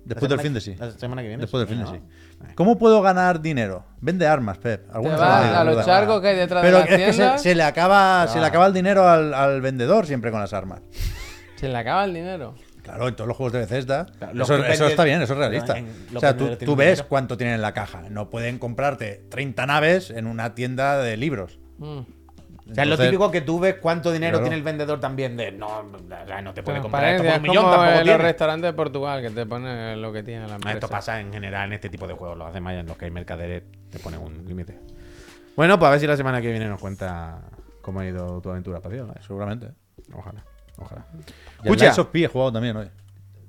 [0.05, 0.75] La Después del fin de sí.
[0.77, 1.41] La semana que viene.
[1.41, 1.95] Después del fin de ¿no?
[1.95, 2.53] sí.
[2.55, 3.85] ¿Cómo puedo ganar dinero?
[4.01, 4.91] Vende armas, Pep.
[4.91, 5.21] Te vas
[5.55, 8.39] a los charcos que hay detrás Pero de es las que se, le acaba, se
[8.39, 8.47] le Ah.
[8.47, 10.81] acaba el dinero al, al vendedor siempre con las armas.
[11.57, 12.55] Se le acaba el dinero.
[12.81, 14.07] Claro, en todos los juegos de Bethesda.
[14.17, 15.77] Claro, Eso, está bien, eso es realista.
[15.77, 17.07] en- O sea, tú, tú ves dinero.
[17.07, 18.01] cuánto tienen en la caja.
[18.09, 21.59] No pueden comprarte 30 naves en una tienda de libros.
[21.77, 21.99] Mm.
[22.71, 24.43] O sea, es lo típico que tú ves cuánto dinero Claro.
[24.43, 27.63] tiene el vendedor también de no, no te puede comprar Transparencia, esto por un millón,
[27.63, 30.77] como tampoco en los restaurantes de Portugal que te pone lo que tiene la empresa.
[30.77, 33.05] Esto pasa en general en este tipo de juegos, los hace más en los que
[33.05, 34.79] hay mercaderes, te ponen un límite.
[35.55, 37.41] Bueno, pues a ver si la semana que viene nos cuenta
[37.81, 39.09] cómo ha ido tu aventura espacial.
[39.15, 39.19] ¿eh?
[39.25, 39.67] Seguramente.
[40.13, 40.43] Ojalá,
[40.77, 41.05] ojalá.
[41.13, 41.25] Y el
[41.65, 42.89] Escucha, Lies of P he jugado también hoy.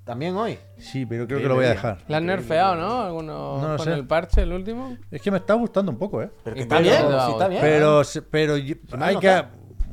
[0.04, 0.58] También hoy.
[0.78, 1.98] Sí, pero creo que lo voy a dejar.
[2.08, 3.02] ¿La han nerfeado, no?
[3.02, 3.92] ¿Alguno No lo con sé.
[3.94, 4.96] el parche, el último?
[5.10, 6.30] Es que me está gustando un poco, ¿eh?
[6.44, 7.60] Pero ¿Y que está bien, sí, está bien.
[7.60, 9.44] Pero, se- pero yo- hay que.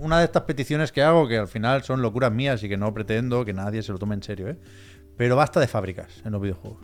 [0.02, 2.94] Una de estas peticiones que hago, que al final son locuras mías y que no
[2.94, 4.58] pretendo que nadie se lo tome en serio, ¿eh?
[5.18, 6.80] Pero basta de fábricas en los videojuegos.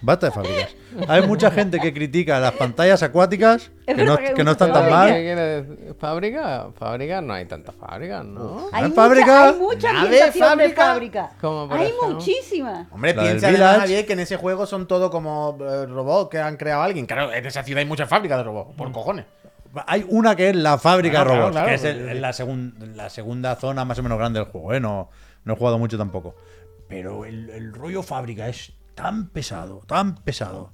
[0.00, 0.74] Basta de fábricas.
[1.08, 5.94] Hay mucha gente que critica las pantallas acuáticas, que no, que están tan mal.
[5.98, 6.68] ¿Fábrica?
[6.76, 7.20] ¿Fábrica?
[7.20, 8.68] No hay tantas fábricas, ¿no?
[8.72, 9.48] Hay, ¿En mucha, fábrica?
[9.48, 9.54] hay
[9.96, 10.84] ambientación de fábrica.
[10.86, 11.30] fábrica.
[11.40, 12.08] Como por Hay ejemplo.
[12.10, 12.86] muchísimas.
[12.90, 13.80] Hombre, La del piensa además, Village.
[13.80, 17.06] Javier, que en ese juego son todo como eh, robots que han creado alguien.
[17.06, 19.26] Claro, en esa ciudad hay muchas fábricas de robots, por cojones.
[19.86, 22.20] Hay una que es la fábrica Claro, de robots, claro, que es claro, el- porque-
[22.20, 24.80] la, segun- la segunda zona más o menos grande del juego, ¿eh?
[24.80, 25.08] No,
[25.44, 26.34] no he jugado mucho tampoco.
[26.88, 30.70] Pero el, el rollo fábrica es tan pesado, tan pesado.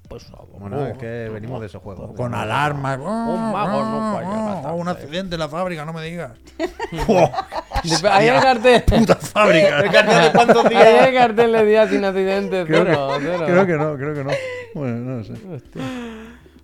[0.58, 2.10] Bueno, es que venimos de esos juegos.
[2.14, 2.98] Con alarmas.
[2.98, 4.80] Un mago no falla Oh, bastante.
[4.80, 6.32] un accidente en la fábrica, no me digas.
[8.10, 8.82] Ahí el cartel.
[8.82, 9.80] Puta fábrica.
[9.82, 11.08] El cartel de cuántos Ahí días.
[11.08, 12.64] el cartel de día sin accidente.
[12.66, 12.90] Creo que,
[13.22, 13.44] cero.
[13.46, 14.30] creo que no, creo que no.
[14.74, 15.32] Bueno, no sé.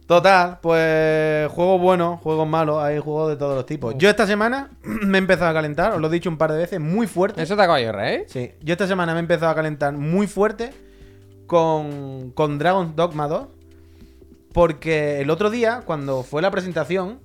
[0.07, 3.95] Total, pues juegos buenos, juegos malos, hay juegos de todos los tipos.
[3.97, 6.59] Yo esta semana me he empezado a calentar, os lo he dicho un par de
[6.59, 7.43] veces, muy fuerte.
[7.43, 8.25] ¿Eso te acaba de rey?
[8.27, 10.75] Sí, yo esta semana me he empezado a calentar muy fuerte
[11.47, 13.49] con, con Dragon's Dogma 2.
[14.53, 17.21] Porque el otro día, cuando fue la presentación,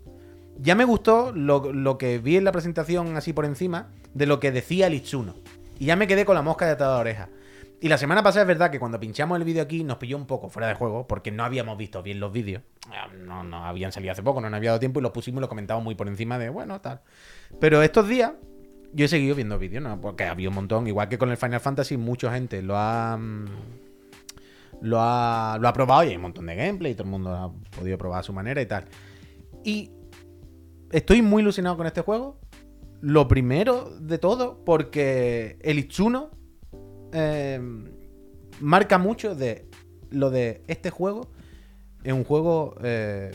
[0.57, 4.39] ya me gustó lo, lo que vi en la presentación así por encima de lo
[4.39, 5.01] que decía el.
[5.79, 7.29] Y ya me quedé con la mosca de atada oreja.
[7.81, 10.25] Y la semana pasada es verdad que cuando pinchamos el vídeo aquí nos pilló un
[10.25, 12.61] poco fuera de juego porque no habíamos visto bien los vídeos.
[12.91, 15.39] Eh, No, no habían salido hace poco, no nos había dado tiempo y los pusimos
[15.39, 17.01] y lo comentamos muy por encima de, bueno, tal.
[17.61, 18.33] Pero estos días
[18.91, 20.01] yo he seguido viendo vídeos, ¿no?
[20.01, 23.17] Porque había un montón, igual que con el Final Fantasy, mucha gente lo ha.
[24.81, 27.31] Lo ha, lo ha probado y hay un montón de gameplay y todo el mundo
[27.31, 28.85] ha podido probar a su manera y tal.
[29.63, 29.91] Y
[30.91, 32.39] estoy muy ilusionado con este juego.
[33.01, 36.31] Lo primero de todo, porque el Itsuno
[37.13, 37.59] eh,
[38.59, 39.69] marca mucho de
[40.09, 41.31] lo de este juego.
[42.03, 43.31] Es un juego eh,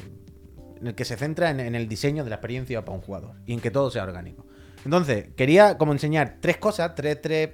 [0.81, 3.37] en el que se centra en, en el diseño de la experiencia para un jugador
[3.47, 4.47] y en que todo sea orgánico.
[4.85, 7.51] Entonces, quería como enseñar tres cosas, tres, tres,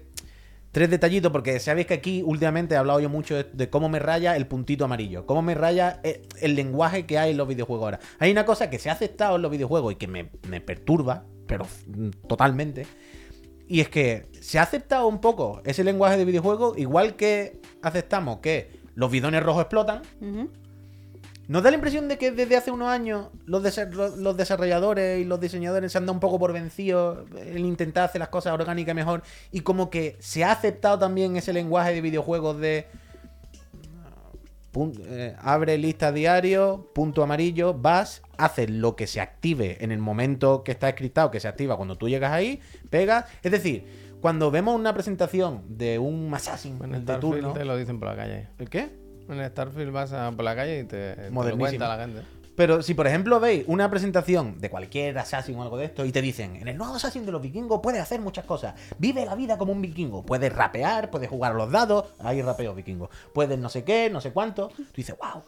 [0.72, 4.37] tres detallitos, porque sabéis que aquí últimamente he hablado yo mucho de, cómo me raya
[4.37, 8.00] el puntito amarillo, cómo me raya el, el lenguaje que hay en los videojuegos ahora.
[8.18, 11.24] Hay una cosa que se ha aceptado en los videojuegos y que me, me perturba,
[11.46, 12.87] pero mm, totalmente,
[13.70, 18.40] y es que se ha aceptado un poco ese lenguaje de videojuego, igual que aceptamos
[18.40, 20.02] que los bidones rojos explotan.
[21.50, 25.20] ¿Nos da la impresión de que desde hace unos años los, desa- los- los desarrolladores
[25.20, 28.52] y los diseñadores se han dado un poco por vencidos en intentar hacer las cosas
[28.52, 32.86] orgánicas mejor y como que se ha aceptado también ese lenguaje de videojuegos de
[35.08, 40.62] eh, abre lista diario, punto amarillo, vas, haces lo que se active en el momento
[40.62, 42.60] que está escrito, que se activa cuando tú llegas ahí,
[42.90, 43.84] pegas, es decir,
[44.20, 47.52] cuando vemos una presentación de un Assassin En de Starfield turno.
[47.54, 48.46] te lo dicen por la calle.
[48.58, 48.90] ¿El qué?
[49.30, 52.22] En Starfield vas a- por la calle y te, te lo cuenta la gente.
[52.56, 56.12] Pero si por ejemplo veis una presentación de cualquier Assassin o algo de esto y
[56.12, 58.74] te dicen, en el nuevo Assassin de los vikingos puedes hacer muchas cosas.
[58.98, 60.22] Vive la vida como un vikingo.
[60.26, 62.06] Puedes rapear, puedes jugar a los dados.
[62.18, 63.08] Hay rapeo vikingo.
[63.32, 64.68] Puedes no sé qué, no sé cuánto.
[64.76, 65.42] Tú dices, wow.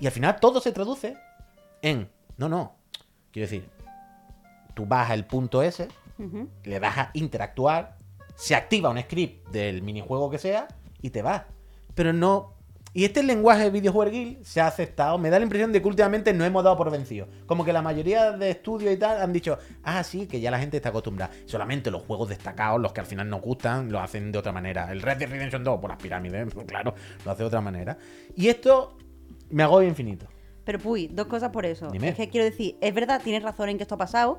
[0.00, 1.16] Y al final todo se traduce
[1.82, 2.08] en,
[2.38, 2.76] no, no.
[3.32, 3.68] Quiero decir,
[4.74, 6.48] tú vas al punto ese, Ujú.
[6.64, 7.98] le das a interactuar,
[8.34, 10.68] se activa un script del minijuego que sea
[11.02, 11.42] y te vas.
[11.94, 12.55] Pero no.
[12.96, 15.18] Y este lenguaje videojueguil se ha aceptado.
[15.18, 17.28] Me da la impresión de que últimamente no hemos dado por vencido.
[17.44, 20.58] Como que la mayoría de estudios y tal han dicho, ah, sí, que ya la
[20.58, 21.30] gente está acostumbrada.
[21.44, 24.90] Solamente los juegos destacados, los que al final nos gustan, lo hacen de otra manera.
[24.90, 27.98] El Red Dead Redemption 2, por las pirámides, claro, lo hace de otra manera.
[28.34, 28.96] Y esto
[29.50, 30.26] me agobia infinito.
[30.64, 31.90] Pero, Puy, dos cosas por eso.
[31.90, 32.08] Dime.
[32.08, 34.38] Es que quiero decir, es verdad, tienes razón en que esto ha pasado,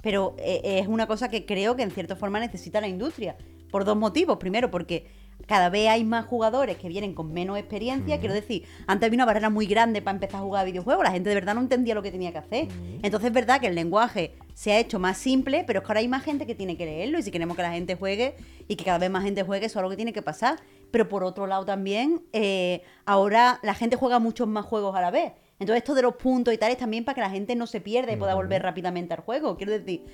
[0.00, 3.36] pero eh, es una cosa que creo que en cierta forma necesita la industria.
[3.72, 4.38] Por dos motivos.
[4.38, 8.18] Primero, porque cada vez hay más jugadores que vienen con menos experiencia.
[8.18, 11.04] Quiero decir, antes había una barrera muy grande para empezar a jugar a videojuegos.
[11.04, 12.68] La gente de verdad no entendía lo que tenía que hacer.
[13.02, 16.00] Entonces es verdad que el lenguaje se ha hecho más simple, pero es que ahora
[16.00, 17.18] hay más gente que tiene que leerlo.
[17.18, 18.34] Y si queremos que la gente juegue
[18.66, 20.58] y que cada vez más gente juegue, eso es algo que tiene que pasar.
[20.90, 25.10] Pero por otro lado también, eh, ahora la gente juega muchos más juegos a la
[25.10, 25.32] vez.
[25.58, 27.80] Entonces esto de los puntos y tal es también para que la gente no se
[27.80, 29.56] pierda y pueda volver rápidamente al juego.
[29.56, 30.04] Quiero decir,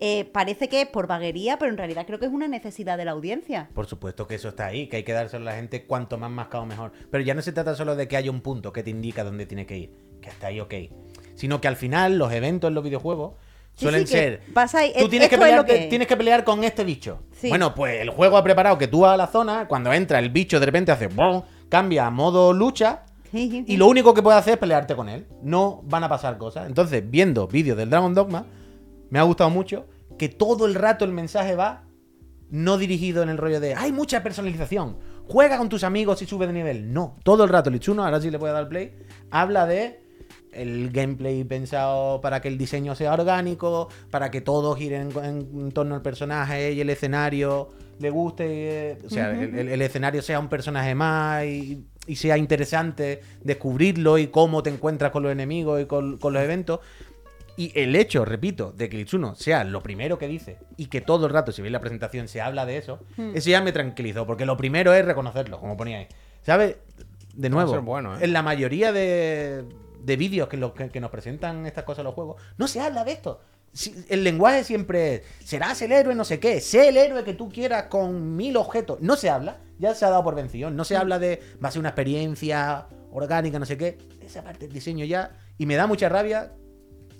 [0.00, 3.04] eh, parece que es por vaguería, pero en realidad creo que es una necesidad de
[3.04, 3.68] la audiencia.
[3.74, 6.30] Por supuesto que eso está ahí, que hay que dárselo a la gente cuanto más
[6.30, 6.92] mascado mejor.
[7.10, 9.46] Pero ya no se trata solo de que haya un punto que te indica dónde
[9.46, 10.74] tiene que ir, que hasta ahí ok.
[11.34, 13.34] Sino que al final los eventos en los videojuegos
[13.74, 14.42] suelen sí, ser...
[14.52, 17.22] pasa tú tienes que, pelear, que- tienes que pelear con este bicho.
[17.32, 17.48] Sí.
[17.48, 20.30] Bueno, pues el juego ha preparado que tú vas a la zona, cuando entra el
[20.30, 21.06] bicho de repente hace...
[21.06, 21.42] ¡brum!
[21.70, 25.26] cambia a modo lucha y lo único que puedes hacer es pelearte con él.
[25.42, 26.66] No van a pasar cosas.
[26.66, 28.44] Entonces, viendo vídeos del Dragon Dogma,
[29.10, 29.86] me ha gustado mucho
[30.18, 31.84] que todo el rato el mensaje va
[32.50, 34.96] no dirigido en el rollo de hay mucha personalización.
[35.28, 36.92] Juega con tus amigos y sube de nivel.
[36.92, 38.92] No, todo el rato el Ichuno, ahora sí le voy a dar play,
[39.30, 40.00] habla de
[40.52, 45.70] el gameplay pensado para que el diseño sea orgánico, para que todo gire en, en
[45.70, 47.68] torno al personaje y el escenario
[48.00, 48.44] le guste,
[48.92, 53.20] eh, o sea, el, el- el escenario sea un personaje más y, y sea interesante
[53.44, 56.80] descubrirlo y cómo te encuentras con los enemigos y con, con los eventos.
[57.60, 61.00] Y el hecho, repito, de que el Itsuno sea lo primero que dice y que
[61.02, 63.00] todo el rato, si veis la presentación, se habla de eso,
[63.34, 66.08] eso ya me tranquilizó, porque lo primero es reconocerlo, como poníais.
[66.42, 66.76] ¿Sabes?
[67.34, 68.20] De nuevo, bueno, ¿eh?
[68.22, 69.64] en la mayoría de,
[70.02, 72.80] de vídeos que, lo- que, que nos presentan estas cosas en los juegos, no se
[72.80, 73.40] habla de esto.
[73.72, 77.34] Si- el lenguaje siempre es, serás el héroe, no sé qué, sé el héroe que
[77.34, 79.00] tú quieras con mil objetos.
[79.02, 80.70] No se habla, ya se ha dado por vencido.
[80.70, 83.98] No se habla de, va a ser una experiencia orgánica, no sé qué.
[84.22, 85.30] Esa parte del diseño ya.
[85.58, 86.52] Y me da mucha rabia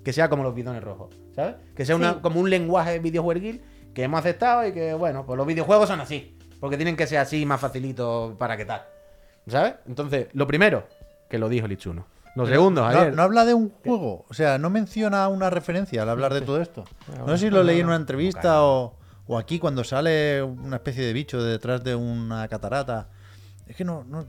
[0.03, 1.55] que sea como los bidones rojos, ¿sabes?
[1.75, 2.19] Que sea una, Sí.
[2.21, 3.61] como un lenguaje videojueguil
[3.93, 6.37] que hemos aceptado y que, bueno, pues los videojuegos son así.
[6.59, 8.83] Porque tienen que ser así más facilito para que tal.
[9.47, 9.75] ¿Sabes?
[9.87, 10.87] Entonces, lo primero,
[11.29, 12.05] que lo dijo Lichuno.
[12.35, 13.13] Lo segundo, No, ayer.
[13.15, 16.61] no habla de un juego, o sea, no menciona una referencia al hablar de todo
[16.61, 16.85] esto.
[17.25, 18.95] No sé si lo leí en una entrevista o,
[19.27, 23.09] o aquí cuando sale una especie de bicho detrás de una catarata.
[23.67, 24.25] Es que no, no-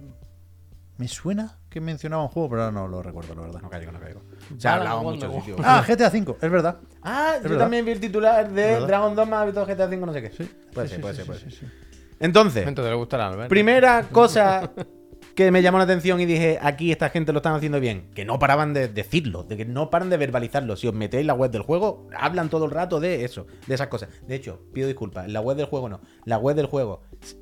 [0.96, 3.60] me suena que mencionaba un juego, pero ahora no lo recuerdo, la verdad.
[3.62, 4.22] No caigo, no caigo.
[4.58, 5.40] Se ha hablado muchos Woman.
[5.44, 5.60] sitios.
[5.64, 6.78] Ah, GTA V, es verdad.
[7.02, 7.64] Ah, Es yo verdad.
[7.64, 8.80] también vi el titular de.
[8.80, 10.30] Dragon Dogma, Víctor GTA 5, no sé qué.
[10.72, 11.52] puede Sí, ser, sí, puede sí, ser, puede sí, ser.
[11.52, 11.72] sí, sí.
[12.20, 14.70] Entonces, Entonces le gustará primera cosa
[15.34, 18.24] que me llamó la atención y dije, aquí esta gente lo están haciendo bien, que
[18.24, 20.76] no paraban de decirlo, de que no paran de verbalizarlo.
[20.76, 23.74] Si os metéis en la web del juego, hablan todo el rato de eso, de
[23.74, 24.10] esas cosas.
[24.28, 26.00] De hecho, pido disculpas, en la web del juego no.
[26.26, 27.00] La web del juego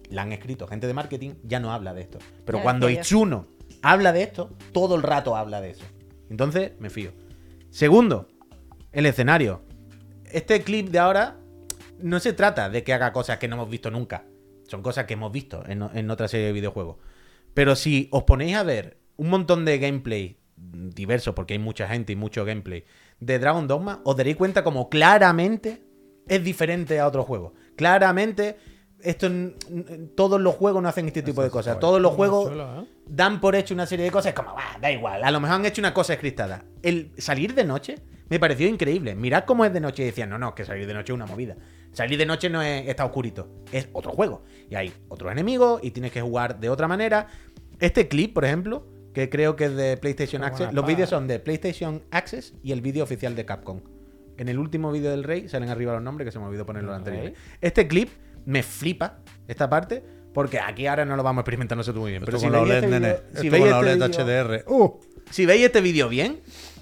[0.08, 2.18] la han escrito gente de marketing, ya no habla de esto.
[2.44, 2.88] Pero Ya cuando.
[2.88, 3.46] Itsuno
[3.82, 5.84] habla de esto, todo el rato habla de eso.
[6.28, 7.12] Entonces, me fío.
[7.70, 8.28] Segundo,
[8.92, 9.62] el escenario.
[10.30, 11.38] Este clip de ahora
[12.00, 14.24] no se trata de que haga cosas que no hemos visto nunca.
[14.68, 16.96] Son cosas que hemos visto en, en otra serie de videojuegos.
[17.54, 22.12] Pero si os ponéis a ver un montón de gameplay diverso, porque hay mucha gente
[22.12, 22.84] y mucho gameplay,
[23.18, 25.82] de Dragon Dogma, os daréis cuenta como claramente
[26.28, 27.52] es diferente a otros juegos.
[27.76, 28.56] Claramente,
[29.00, 29.28] esto
[30.14, 31.80] todos los juegos no hacen este tipo de cosas.
[31.80, 32.86] Todos los juegos chulo, ¿eh?
[33.11, 35.66] Dan por hecho una serie de cosas, como, "Bah, da igual, a lo mejor han
[35.66, 36.64] hecho una cosa escritada.
[36.83, 37.96] El salir de noche
[38.29, 39.14] me pareció increíble.
[39.14, 41.27] Mirad cómo es de noche y decían, no, no, que salir de noche es una
[41.27, 41.57] movida.
[41.92, 44.44] Salir de noche no es está oscurito, es otro juego.
[44.70, 47.27] Y hay otros enemigos y tienes que jugar de otra manera.
[47.81, 51.27] Este clip, por ejemplo, que creo que es de PlayStation Qué Access, los vídeos son
[51.27, 53.81] de PlayStation Access y el vídeo oficial de Capcom.
[54.37, 56.92] En el último vídeo del Rey salen arriba los nombres que se me olvidó ponerlo
[56.92, 56.99] Ok.
[56.99, 57.33] anterior.
[57.61, 58.09] Este clip
[58.46, 59.18] me flipa,
[59.49, 62.22] esta parte, porque aquí ahora no lo vamos a experimentar nosotros muy bien.
[62.24, 64.64] Pero si con la veis OLED, este Esto si con veis la este OLED HDR.
[64.72, 65.00] ¡Uh!
[65.30, 66.40] si veis este vídeo bien,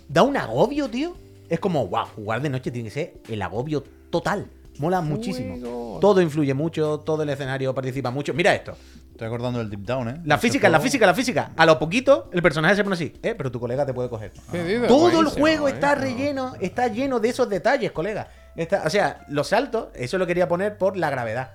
[0.09, 1.15] da un agobio, tío.
[1.49, 4.47] Es como, wow, jugar de noche tiene que ser el agobio total.
[4.79, 5.99] Mola muchísimo.
[6.01, 8.33] Todo influye mucho, todo el escenario participa mucho.
[8.35, 8.77] Mira esto.
[9.11, 10.21] Estoy acordando del Deep Down, ¿eh?
[10.25, 11.51] La física, la física, la física.
[11.57, 13.35] A lo poquito, el personaje se pone así, ¿eh?
[13.37, 14.31] Pero tu colega te puede coger.
[14.53, 14.87] ¿Qué dices?
[14.87, 18.29] Todo el juego está relleno, está lleno de esos detalles, colega.
[18.55, 21.51] Está- o sea, los saltos, eso lo quería poner por la gravedad.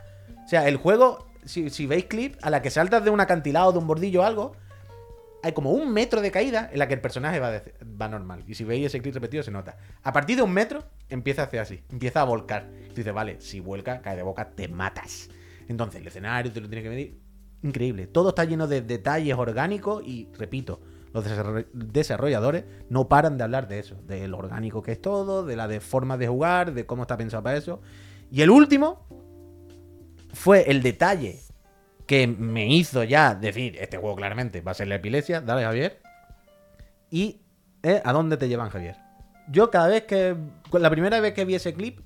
[0.46, 3.80] O sea, el juego, si, veis clip, a la que saltas de un acantilado, de
[3.80, 4.54] un bordillo o algo,
[5.44, 8.44] hay como un metro de caída en la que el personaje va, normal.
[8.48, 9.78] Y si veis ese clip repetido, se nota.
[10.02, 12.70] A partir de un metro, empieza a hacer así, empieza a volcar.
[12.92, 15.30] Y dices, vale, si vuelca, cae de boca, te matas.
[15.68, 17.20] Entonces, el escenario te lo tienes que medir.
[17.62, 18.08] Increíble.
[18.08, 20.82] Todo está lleno de detalles orgánicos y, repito,
[21.14, 25.46] los desarroll- desarrolladores no paran de hablar de eso, de lo orgánico que es todo,
[25.46, 27.82] de la de formas de jugar, de cómo está pensado para eso.
[28.32, 29.06] Y el último
[30.34, 31.40] fue el detalle
[32.06, 36.02] que me hizo ya decir, este juego claramente va a ser la epilepsia, dale Javier.
[37.10, 37.42] Y
[37.84, 38.98] eh, ¿a dónde te llevan Javier?
[39.48, 40.36] Yo cada vez que,
[40.72, 42.00] la primera vez que vi ese clip,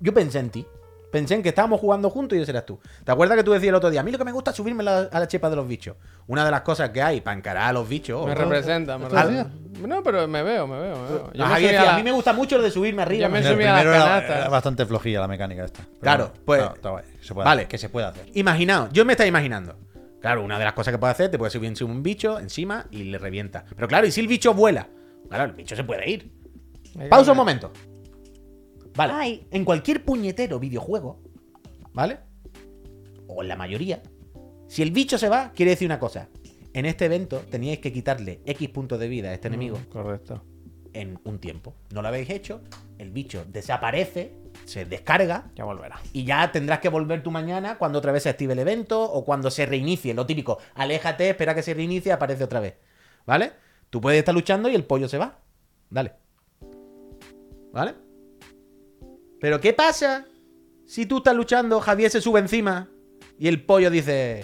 [0.00, 0.66] yo pensé en ti.
[1.10, 2.78] Pensé en que estábamos jugando juntos y ese eras tú.
[3.04, 4.00] ¿Te acuerdas que tú decías el otro día?
[4.00, 5.96] A mí lo que me gusta es subirme la- a la chepa de los bichos.
[6.26, 8.26] Una de las cosas que hay para encarar a los bichos.
[8.26, 9.50] Me representa, me representa.
[9.86, 11.30] No, pero me veo, me veo, me veo.
[11.32, 12.70] Yo a me Javier subí a decía, la- a mí me gusta mucho lo de
[12.70, 13.22] subirme arriba.
[13.26, 13.54] Yo me En no sé".
[13.54, 15.80] el subí a la era, era bastante flojilla la mecánica esta.
[15.82, 17.60] Pero Claro, pues- no, está guay, que se puede Vale.
[17.62, 18.26] hacer, que se puede hacer.
[18.34, 19.76] Imaginaos, yo me estaba imaginando.
[20.20, 23.04] Claro, una de las cosas que puede hacer, te puede subir un bicho encima y
[23.04, 23.64] le revienta.
[23.74, 24.88] Pero claro, ¿y si el bicho vuela?
[25.28, 26.32] Claro, el bicho se puede ir.
[27.08, 27.72] Pausa un momento.
[28.98, 29.12] Vale.
[29.16, 29.46] Ay.
[29.50, 31.20] En cualquier puñetero videojuego,
[31.94, 32.18] ¿vale?
[33.28, 34.02] O en la mayoría,
[34.66, 36.28] si el bicho se va, quiere decir una cosa.
[36.74, 40.44] En este evento teníais que quitarle X puntos de vida a este enemigo Mm, Correcto.
[40.92, 41.74] en un tiempo.
[41.94, 42.60] No lo habéis hecho,
[42.98, 44.32] el bicho desaparece,
[44.64, 46.00] se descarga Ya volverá.
[46.12, 49.24] y ya tendrás que volver tú mañana cuando otra vez se active el evento o
[49.24, 50.12] cuando se reinicie.
[50.14, 52.74] Lo típico, aléjate, espera que se reinicie aparece otra vez.
[53.26, 53.52] ¿Vale?
[53.90, 55.38] Tú puedes estar luchando y el pollo se va.
[55.88, 56.12] Dale.
[57.72, 57.94] ¿Vale?
[59.40, 60.26] Pero ¿qué pasa
[60.86, 62.88] si tú estás luchando, Javier se sube encima
[63.38, 64.40] y el pollo dice...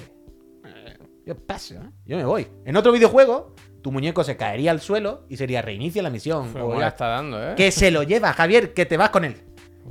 [0.65, 1.91] "Eh, Yo paso, ¿eh?
[2.07, 2.47] yo me voy.
[2.65, 6.55] En otro videojuego, tu muñeco se caería al suelo y sería reinicia la misión.
[6.61, 7.55] O me ya- está dando, ¿eh?
[7.57, 9.37] que se lo lleva, Javier, que te vas con él.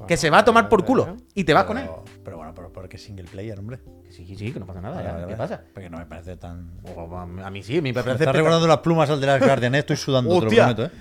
[0.07, 1.17] Que se va a tomar por culo.
[1.35, 1.87] Y te vas con él.
[2.25, 3.79] Pero, bueno, pero porque es single player, hombre.
[4.09, 4.95] Sí, sí, que no pasa nada.
[4.95, 5.13] Vale, ya.
[5.13, 5.49] vale, ¿Qué vale.
[5.49, 5.63] pasa?
[5.73, 6.79] Porque no me parece tan.
[6.95, 8.23] O, a mí sí, me Me parece.
[8.23, 9.79] está recordando las plumas al de las Guardian, ¿eh?
[9.79, 10.91] estoy sudando, te lo prometo, ¿eh?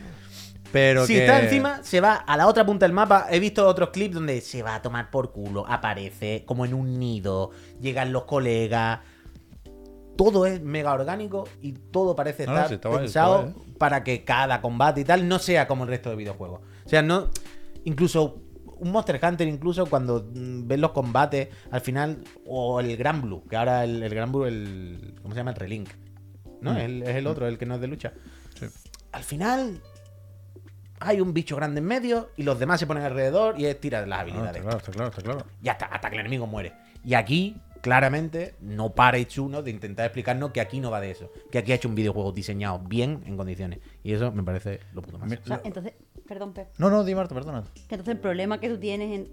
[0.72, 1.20] Pero Si que...
[1.20, 3.26] está encima, se va a la otra punta del mapa.
[3.30, 6.98] He visto otros clips donde se va a tomar por culo, aparece como en un
[6.98, 9.00] nido, llegan los colegas.
[10.16, 14.60] Todo es mega orgánico y todo parece No, no, estar pensado guay, para que cada
[14.60, 16.60] combate y tal no sea como el resto de videojuegos.
[16.84, 17.28] O sea, no.
[17.84, 18.40] Incluso
[18.78, 22.18] un Monster Hunter, incluso cuando mm, ves los combates, al final.
[22.46, 25.14] O el Gran Blue, que ahora el, el Gran Blue, el.
[25.22, 25.52] ¿Cómo se llama?
[25.52, 25.88] El Relink.
[26.60, 26.74] ¿No?
[26.74, 26.76] Mm.
[26.76, 28.12] El- es el otro, el que no es de lucha.
[28.58, 28.66] Sí.
[29.12, 29.80] Al final.
[31.04, 34.06] Hay un bicho grande en medio y los demás se ponen alrededor y es tirar
[34.08, 34.56] las No, habilidades.
[34.56, 35.46] está claro, está claro, está claro.
[35.62, 36.72] Ya está, hasta que el enemigo muere.
[37.04, 41.30] Y aquí, claramente, no para Itsuno de intentar explicarnos que aquí no va de eso.
[41.50, 43.80] Que aquí ha hecho un videojuego diseñado bien en condiciones.
[44.02, 45.28] Y eso me parece lo puto más.
[45.28, 45.92] Mi- O sea, entonces,
[46.26, 46.68] perdón, Pep.
[46.78, 47.64] No, no, di Marta, perdona.
[47.88, 49.28] Que entonces el problema que tú tienes en,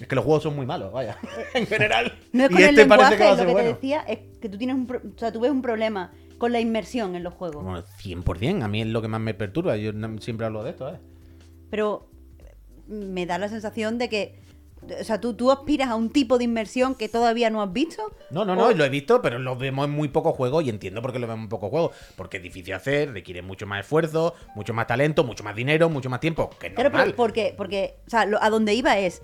[0.00, 1.16] Es que los juegos son muy malos, vaya.
[1.54, 2.18] en general.
[2.32, 3.68] no es y con el este parece lenguaje, que va a lo ser que bueno.
[3.68, 6.52] te decía es que tú tienes un, pro- o sea, tú ves un problema con
[6.52, 7.62] la inmersión en los juegos.
[7.64, 8.62] Bueno, 100%.
[8.62, 9.76] A mí es lo que más me perturba.
[9.76, 10.98] Yo siempre hablo de esto, ¿eh?
[11.70, 12.08] Pero
[12.86, 14.40] me da la sensación de que,
[15.00, 18.02] o sea, tú, tú aspiras a un tipo de inmersión que todavía no has visto.
[18.30, 20.70] No, no, O- no, lo he visto, pero lo vemos en muy pocos juegos y
[20.70, 21.96] entiendo por qué lo vemos en pocos juegos.
[22.16, 26.08] Porque es difícil hacer, requiere mucho más esfuerzo, mucho más talento, mucho más dinero, mucho
[26.08, 26.48] más tiempo.
[26.58, 27.04] Que normal.
[27.04, 29.20] pero porque, porque, o sea, lo- a donde iba es,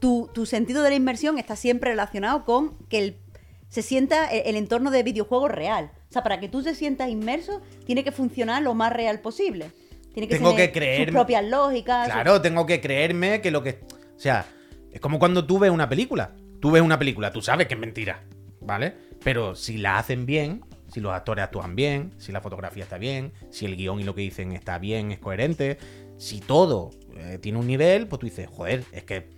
[0.00, 3.16] tu, tu sentido de la inmersión está siempre relacionado con que el,
[3.68, 5.90] se sienta el, el entorno de videojuego real.
[6.08, 9.70] O sea, para que tú te sientas inmerso, tiene que funcionar lo más real posible.
[10.14, 12.06] Tiene que Tengo tener que creerme- sus propias lógicas.
[12.06, 13.80] sus- Claro, tengo que creerme que lo que.
[14.16, 14.46] O sea,
[14.90, 16.32] es como cuando tú ves una película.
[16.60, 18.24] Tú ves una película, tú sabes que es mentira,
[18.60, 18.94] ¿vale?
[19.22, 23.32] Pero si la hacen bien, si los actores actúan bien, si la fotografía está bien,
[23.50, 25.78] si el guion y lo que dicen está bien, es coherente,
[26.16, 29.28] si todo eh, tiene un nivel, pues tú dices, joder, es que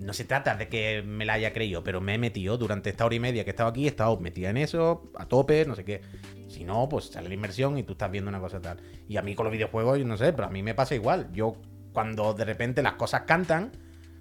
[0.00, 3.04] no se trata de que me la haya creído, pero me he metido durante esta
[3.04, 5.74] hora y media que he estado aquí, he estado metida en eso, a tope, no
[5.74, 6.00] sé qué.
[6.48, 8.78] Si no, pues sale la inversión y tú estás viendo una cosa tal.
[9.08, 11.30] Y a mí con los videojuegos, yo no sé, pero a mí me pasa igual.
[11.32, 11.56] Yo,
[11.92, 13.72] cuando de repente las cosas cantan,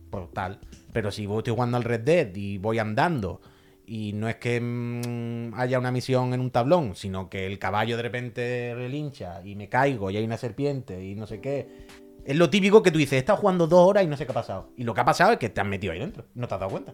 [0.10, 0.60] pues tal.
[0.92, 3.42] Pero si voy estoy jugando al Red Dead y voy andando
[3.86, 7.98] y no es que mm, haya una misión en un tablón, sino que el caballo
[7.98, 11.88] de repente relincha y me caigo y hay una serpiente y no sé qué.
[12.30, 14.32] Es lo típico que tú dices, he estado jugando dos horas y no sé qué
[14.34, 14.72] ha pasado.
[14.78, 16.26] Y lo que ha pasado es que te has metido ahí dentro.
[16.36, 16.94] No te has dado cuenta.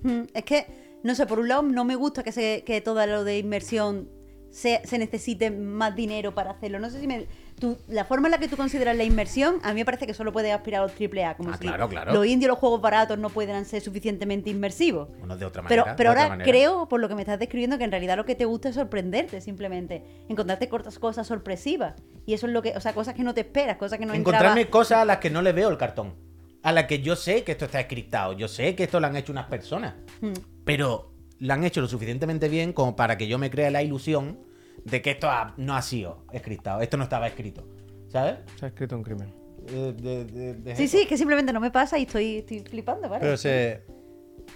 [0.00, 0.66] Mm, Es que,
[1.02, 4.08] no sé, por un lado no me gusta que, se, que todo lo de inmersión
[4.50, 6.78] se, se necesite más dinero para hacerlo.
[6.78, 7.26] No sé si me,
[7.58, 10.14] tú- la forma en la que tú consideras la inmersión, a mí me parece que
[10.14, 11.36] solo puede aspirar a los triple A.
[11.36, 12.12] Como Ah, si claro, claro.
[12.12, 15.08] los indios, los juegos baratos no pueden ser suficientemente inmersivos.
[15.18, 15.96] Bueno, de otra Pero, manera.
[15.96, 16.50] pero otra ahora manera.
[16.50, 18.74] creo, por lo que me estás describiendo, que en realidad lo que te gusta es
[18.74, 20.02] sorprenderte, simplemente.
[20.28, 21.94] Encontrarte cortas cosas sorpresivas.
[22.26, 24.14] Y eso es lo que, o sea, cosas que no te esperas, cosas que no
[24.14, 26.14] Encontrarme entraba- cosas a las que no le veo el cartón.
[26.62, 28.32] A las que yo sé que esto está escriptado.
[28.32, 29.94] Yo sé que esto lo han hecho unas personas.
[30.20, 30.32] Hmm.
[30.64, 34.38] Pero lo han hecho lo suficientemente bien como para que yo me crea la ilusión
[34.84, 36.80] de que esto ha- no ha sido escriptado.
[36.80, 37.66] Esto no estaba escrito.
[38.08, 38.36] ¿Sabes?
[38.56, 39.34] Se ha escrito un crimen.
[39.68, 43.08] Eh, de- de- de Sí, sí, que simplemente no me pasa y estoy, estoy flipando,
[43.08, 43.20] ¿vale?
[43.20, 43.82] Pero se.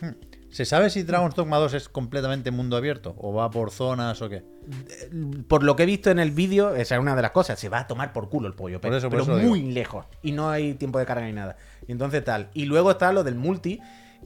[0.01, 0.11] Hmm.
[0.49, 3.15] ¿Se sabe si Dragon's Dogma 2 es completamente mundo abierto?
[3.19, 4.43] ¿O va por zonas o qué?
[5.49, 7.59] Por lo que he visto en el vídeo, esa es una de las cosas.
[7.59, 8.79] Se va a tomar por culo el pollo.
[8.81, 9.73] Por pero por eso muy digo.
[9.73, 10.07] lejos.
[10.23, 11.57] Y no hay tiempo de carga ni nada.
[11.87, 12.51] Y entonces tal.
[12.53, 13.81] Y luego está lo del multi.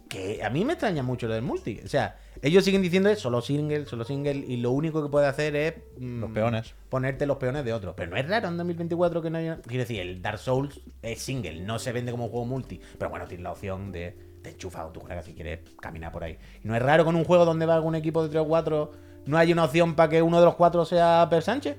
[0.09, 1.81] Que a mí me extraña mucho lo del multi.
[1.85, 4.45] O sea, ellos siguen diciendo es solo single, solo single.
[4.47, 5.75] Y lo único que puede hacer es.
[5.99, 6.75] mm, Los peones.
[6.89, 7.95] Ponerte los peones de otros.
[7.97, 9.61] Pero no es raro en 2024 que no haya.
[9.63, 11.61] Quiero decir, el Dark Souls es single.
[11.63, 12.81] No se vende como juego multi.
[12.99, 14.17] Pero bueno, tienes la opción de.
[14.43, 16.39] Te enchufas a tu colega si quieres caminar por ahí.
[16.63, 18.93] Y no es raro con un juego donde va algún equipo de 3 o 4.
[19.27, 21.77] No hay una opción para que uno de los cuatro sea Per Sánchez.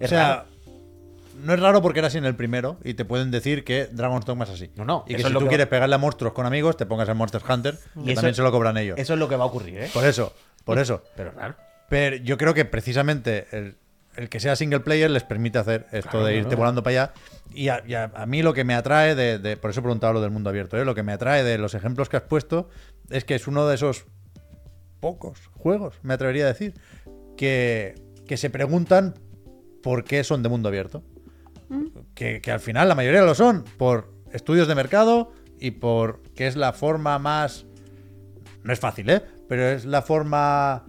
[0.00, 0.48] O sea, raro.
[1.42, 4.24] No es raro porque era así en el primero y te pueden decir que Dragon's
[4.24, 4.70] Dogma es así.
[4.76, 7.08] No, no, Y que si tú que- quieres pegarle a monstruos con amigos, te pongas
[7.08, 8.98] en Monster Hunter, Y que eso- también se lo cobran ellos.
[8.98, 9.90] Eso es lo que va a ocurrir, ¿eh?
[9.92, 10.32] Por eso,
[10.64, 11.02] por eso.
[11.16, 11.54] Pero es raro.
[11.88, 13.76] Pero yo creo que precisamente el,
[14.16, 16.58] el que sea single player les permite hacer esto Claro, de claro, irte claro.
[16.58, 17.12] volando para allá.
[17.54, 19.82] Y a, y a- a mí lo que me atrae de, de- Por eso he
[19.82, 20.84] preguntado lo del mundo abierto, ¿eh?
[20.84, 22.68] Lo que me atrae de los ejemplos que has puesto
[23.10, 24.06] es que es uno de esos
[25.00, 26.74] pocos juegos, me atrevería a decir,
[27.36, 27.94] que,
[28.26, 29.14] que se preguntan
[29.82, 31.04] por qué son de mundo abierto.
[32.14, 36.46] Que, que al final la mayoría lo son por estudios de mercado y por que
[36.46, 37.66] es la forma más
[38.62, 39.22] no es fácil, ¿eh?
[39.48, 40.84] Pero es la forma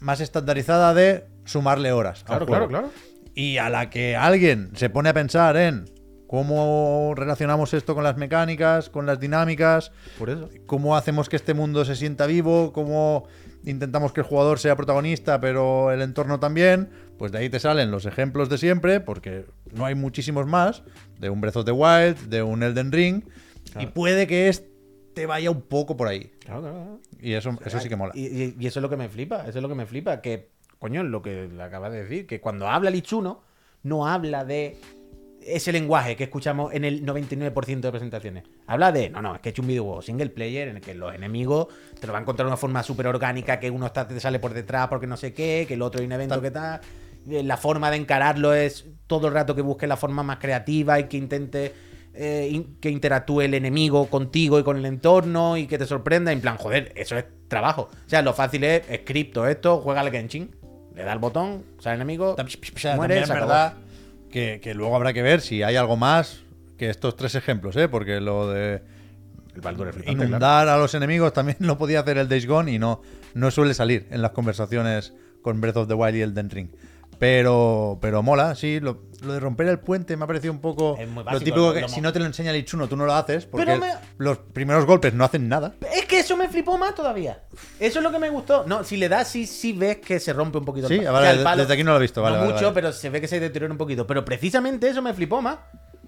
[0.00, 2.24] más estandarizada de sumarle horas.
[2.24, 2.90] Claro, claro, claro.
[3.34, 5.86] Y a la que alguien se pone a pensar en
[6.26, 10.48] cómo relacionamos esto con las mecánicas, con las dinámicas, Por eso.
[10.66, 13.26] cómo hacemos que este mundo se sienta vivo, cómo
[13.64, 17.90] intentamos que el jugador sea protagonista, pero el entorno también, pues de ahí te salen
[17.90, 20.82] los ejemplos de siempre, porque no hay muchísimos más,
[21.18, 23.22] de un Breath of the Wild, de un Elden Ring,
[23.80, 26.30] y puede que este vaya un poco por ahí.
[26.40, 27.00] Claro, claro.
[27.20, 28.12] Y eso, eso sí que mola.
[28.14, 30.20] Y, y- y eso es lo que me flipa, eso es lo que me flipa,
[30.20, 33.42] que, coño, lo que le acabas de decir, que cuando habla Lichuno,
[33.82, 34.78] no habla de
[35.42, 38.44] ese lenguaje que escuchamos en el 99% de presentaciones.
[38.66, 40.92] Habla de, no, no, es que he hecho un videojuego single player en el que
[40.94, 41.68] los enemigos
[42.00, 44.40] te lo van a encontrar de una forma súper orgánica, que uno está, te sale
[44.40, 46.80] por detrás porque no sé qué, que el otro hay un evento Tal- que tal.
[47.30, 50.98] Eh, La forma de encararlo es todo el rato que busque la forma más creativa
[51.00, 51.72] y que intente
[52.14, 56.32] eh, que interactúe el enemigo contigo y con el entorno y que te sorprenda.
[56.32, 57.88] En plan, joder, eso es trabajo.
[58.06, 60.50] O sea, lo fácil es scripto esto, juega al Genshin,
[60.94, 63.74] le da el botón, sale el enemigo, Tam- o sea, muere, también verdad
[64.30, 66.40] que, que luego habrá que ver si hay algo más
[66.78, 67.86] que estos tres ejemplos, ¿eh?
[67.88, 68.82] Porque lo de
[69.54, 69.90] El claro.
[70.06, 73.02] inundar a los enemigos también lo podía hacer el Days Gone y no,
[73.34, 75.12] no suele salir en las conversaciones
[75.42, 76.68] con Breath of the Wild y el Den Ring.
[77.18, 78.80] Pero, pero mola, sí.
[78.80, 81.44] Lo, lo de romper el puente me ha parecido un poco Es muy lo básico,
[81.44, 83.46] típico lo- que lo si no te lo enseña el Ichuno tú no lo haces
[83.46, 85.74] porque me- los primeros golpes no hacen nada.
[85.94, 87.42] Es que eso me flipó más todavía.
[87.80, 88.64] Eso es lo que me gustó.
[88.66, 90.88] No, si le das, sí, sí ves que se rompe un poquito.
[90.88, 92.36] Sí, el pa- vale, o sea, el de- desde aquí no lo he visto, vale,
[92.36, 92.74] No vale, mucho, vale.
[92.74, 94.06] pero se ve que se deteriora un poquito.
[94.06, 95.58] Pero precisamente eso me flipó más.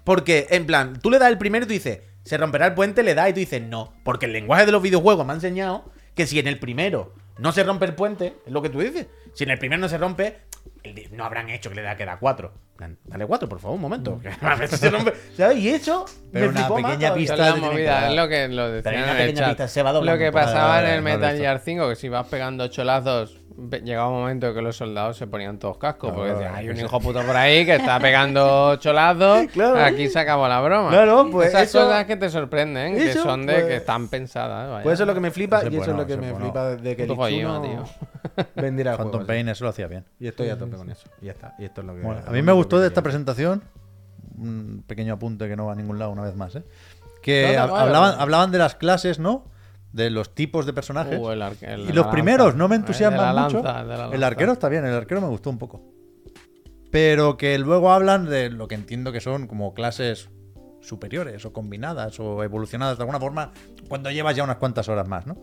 [0.03, 3.03] Porque, en plan, tú le das el primero y tú dices, se romperá el puente,
[3.03, 3.93] le das y tú dices, no.
[4.03, 5.83] Porque el lenguaje de los videojuegos me ha enseñado
[6.15, 9.07] que si en el primero no se rompe el puente, es lo que tú dices.
[9.33, 10.35] Si en el primero no se rompe, el
[11.11, 12.53] no habrán hecho que le da que da cuatro.
[12.71, 14.21] En plan, Dale cuatro, por favor, un momento.
[14.91, 15.13] rompe.
[15.35, 15.57] ¿Sabes?
[15.57, 16.05] Y eso.
[16.31, 19.17] Pero una pequeña pista la movida, es lo que lo decían Pero hay una en
[19.17, 19.49] el pequeña chat.
[19.49, 22.67] pista, se va Lo que pasaba en el Metal Gear 5, que si vas pegando
[22.69, 23.38] cholazos,
[23.83, 26.77] llegaba un momento que los soldados se ponían todos cascos, Claro, porque decían, hay un
[26.77, 29.83] hijo puto por ahí que está pegando cholazos, Claro.
[29.83, 30.89] aquí se acabó la broma.
[30.89, 34.69] Claro, pues Esas eso- cosas que te sorprenden, que son de pues- que están pensadas.
[34.69, 34.83] vaya.
[34.83, 36.45] Pues eso es lo que me flipa y eso bueno, es lo que me bueno.
[36.45, 37.61] flipa de que el Ichuno
[38.55, 40.05] venderá el Phantom juego, Pain eso lo hacía bien.
[40.19, 41.07] Y estoy a tope con eso.
[41.21, 41.55] Y ya está.
[41.59, 42.01] Y esto es lo que.
[42.01, 43.61] Bueno, a mí me gustó de esta presentación,
[44.37, 46.63] un pequeño apunte que no va a ningún lado una vez más, ¿eh?
[47.21, 49.43] que hablaban, hablaban de las clases, ¿no?
[49.91, 51.19] De los tipos de personajes.
[51.19, 52.57] Uh, el el y los la primeros lanza.
[52.57, 53.63] no me entusiasman la mucho.
[53.63, 55.81] lanza, la el arquero está bien, el arquero me gustó un poco.
[56.91, 60.29] Pero que luego hablan de lo que entiendo que son como clases
[60.81, 63.51] superiores o combinadas o evolucionadas de alguna forma
[63.87, 65.37] cuando llevas ya unas cuantas horas más, ¿no?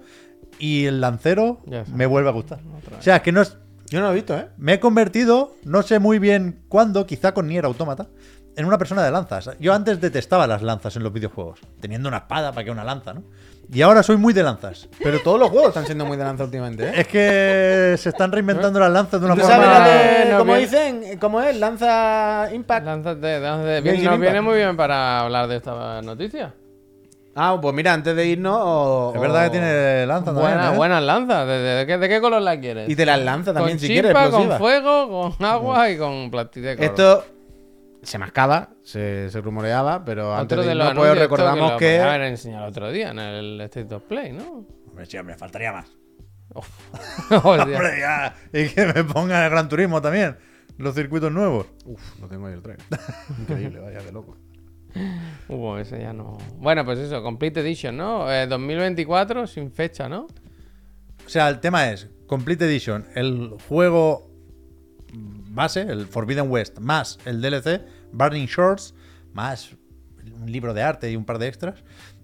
[0.59, 2.61] Y el lancero me vuelve a gustar.
[2.99, 3.59] O sea, que no es
[3.90, 4.49] Yo no lo he visto, ¿eh?
[4.57, 8.09] Me he convertido, no sé muy bien cuándo, quizá con Nier Automata,
[8.57, 9.51] en una persona de lanzas.
[9.61, 13.14] Yo antes detestaba las lanzas en los videojuegos, teniendo una espada para que una lanza,
[13.14, 13.24] ¿no?
[13.72, 14.88] Y ahora soy muy de lanzas.
[15.02, 16.92] Pero todos los juegos están siendo muy de lanza últimamente, ¿eh?
[17.00, 19.56] Es que se están reinventando las lanzas de una ¿Tú forma.
[19.56, 20.64] sabes la de, no, como bien.
[20.64, 21.56] dicen, cómo es?
[21.56, 22.86] Lanza Impact.
[22.86, 23.80] Lánzate, lánzate.
[23.80, 24.20] Bien, nos impact.
[24.20, 26.54] viene muy bien para hablar de esta noticia.
[27.38, 28.56] Ah, pues mira, antes de irnos.
[28.62, 30.46] o- Es verdad que tiene lanza también.
[30.54, 30.76] Buenas, ¿eh?
[30.76, 31.46] buenas lanzas.
[31.46, 32.88] ¿De, de- de qué, de qué color la quieres?
[32.88, 34.58] Y te las lanza también con si chispa, quieres, con explosiva.
[34.58, 36.82] fuego, con agua y con plastideco.
[36.82, 37.24] Esto
[38.07, 41.78] se mascaba, se, se rumoreaba, pero antes Otro de de los anuncios, esto recordamos lo
[41.78, 41.84] que.
[41.86, 44.66] podía haber enseñado otro día en el State of Play, ¿no?
[44.86, 45.88] Hombre, sí, hombre, faltaría más.
[47.44, 48.34] Hombre, ya.
[48.52, 50.36] Y que me pongan el Gran Turismo también.
[50.78, 51.66] Los circuitos nuevos.
[51.84, 52.86] Uf, lo tengo ahí el trailer.
[53.40, 54.36] Increíble, vaya de loco.
[55.48, 56.38] Hubo ese ya no.
[56.59, 58.32] Bueno, pues eso, Complete Edition, ¿no?
[58.32, 60.26] Eh, 2024 sin fecha, ¿no?
[61.26, 64.30] O sea, el tema es Complete Edition, el juego
[65.12, 67.82] base, el Forbidden West, más el DLC,
[68.16, 68.94] Burning Shores,
[69.32, 69.76] más
[70.40, 71.82] un libro de arte y un par de extras,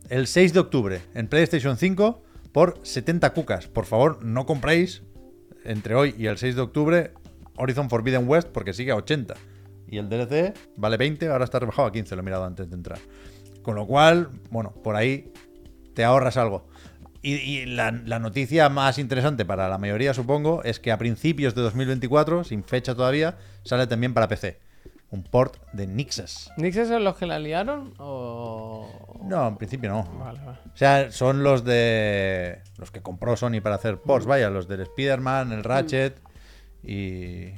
[0.08, 2.22] el 6 de octubre en PlayStation 5
[2.52, 3.66] por 70 cucas.
[3.66, 5.02] Por favor, no compréis
[5.64, 7.12] entre hoy y el 6 de octubre
[7.56, 9.34] Horizon Forbidden West porque sigue a 80.
[9.88, 12.76] Y el DLC vale 20, ahora está rebajado a 15, lo he mirado antes de
[12.76, 12.98] entrar.
[13.62, 15.32] Con lo cual, bueno, por ahí
[15.94, 16.66] te ahorras algo.
[17.24, 22.42] Y, la noticia más interesante para la mayoría, supongo, es que a principios de 2024,
[22.42, 24.58] sin fecha todavía, sale también para PC.
[25.12, 26.50] Un port de Nixes.
[26.56, 29.20] ¿Nixes son los que la liaron o...?
[29.24, 30.04] No, en principio no.
[30.18, 30.58] Vale, vale.
[30.72, 32.60] O sea, son los de.
[32.78, 36.18] Los que compró Sony para hacer ports, vaya, los del Spider-Man, el Ratchet
[36.82, 37.50] y.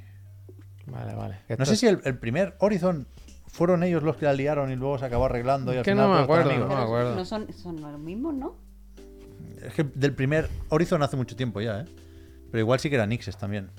[0.86, 1.38] Vale, vale.
[1.56, 3.06] No sé si el, el primer Horizon
[3.46, 5.72] fueron ellos los que la liaron y luego se acabó arreglando.
[5.72, 7.14] Y al Que final no me acuerdo, no me acuerdo.
[7.14, 8.56] No son, son los mismos, ¿no?
[9.64, 11.84] Es que del primer Horizon hace mucho tiempo ya, ¿eh?
[12.50, 13.70] Pero igual sí que era Nixes también.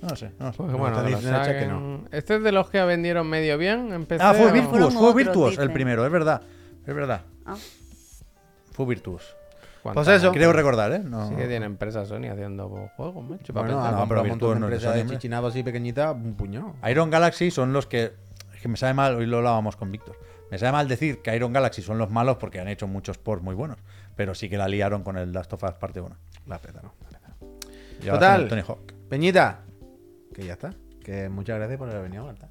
[0.00, 0.58] No lo sé, no sé.
[0.58, 2.16] Pues No, bueno, que.
[2.16, 4.22] Este es de los que vendieron medio bien en PC.
[4.22, 4.52] Ah, fue.
[4.52, 6.42] Virtuos, fue Virtuos el primero, es verdad.
[6.86, 7.22] Es verdad.
[7.44, 7.56] Ah.
[8.72, 9.34] Fue Virtuos.
[9.82, 10.32] Pues eso.
[10.32, 11.00] Creo recordar, ¿eh?
[11.00, 11.28] No.
[11.28, 13.52] Sí que tiene empresa Sony haciendo juegos, macho.
[13.52, 16.34] pa' Bueno, no, comprado pero un montón de no de empresas chichinados así pequeñitas, un
[16.34, 16.74] puñado.
[16.88, 18.12] Iron Galaxy son los que.
[18.54, 20.16] Es que me sabe mal, hoy lo hablábamos con Víctor.
[20.50, 23.42] Me sabe mal decir que Iron Galaxy son los malos porque han hecho muchos ports
[23.42, 23.78] muy buenos.
[24.16, 26.16] Pero sí que la liaron con el Last of Us parte 1.
[26.46, 26.94] La peta, ¿no?
[27.12, 28.12] La peta.
[28.12, 28.48] Total.
[28.48, 28.92] Tony Hawk.
[29.08, 29.60] Peñita,
[30.38, 30.72] que ya está.
[31.04, 32.48] Que muchas gracias por haber venido, Marta.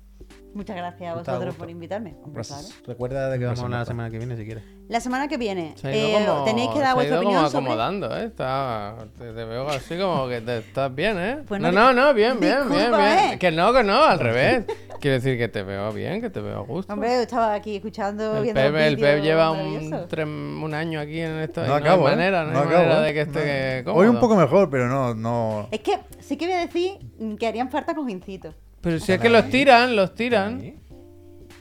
[0.54, 2.16] Muchas gracias a vosotros por invitarme.
[2.24, 2.64] Hombre, claro.
[2.88, 4.64] Recuerda de que vamos la semana que viene si quieres.
[4.90, 7.66] La semana que viene eh, como- tenéis que dar vuestra opinión como sobre...
[7.66, 8.26] acomodando, ¿eh?
[8.26, 11.44] Está, te, te veo así como que te estás bien, ¿eh?
[11.48, 13.34] Bueno, no, no, no, bien, bien, bien, disculpa, bien.
[13.34, 13.40] ¿eh?
[13.40, 14.66] Que no, que no, al revés.
[15.00, 16.92] Quiero decir que te veo bien, que te veo a gusto.
[16.94, 21.00] Hombre, yo estaba aquí escuchando, el viendo Pep, el Pep lleva un, tres- un año
[21.00, 21.62] aquí en esto.
[21.62, 22.18] y No no, acabo, hay ¿eh?
[22.18, 23.06] manera, no, No hay acabo, manera ¿eh?
[23.08, 23.86] de que esté No.
[23.86, 24.02] cómodo.
[24.04, 25.14] Hoy un poco mejor, pero no.
[25.14, 25.68] no...
[25.72, 26.98] Es que sí que voy a decir
[27.40, 28.56] que harían falta cojincitos.
[28.82, 30.76] Pero si es que los tiran, los tiran.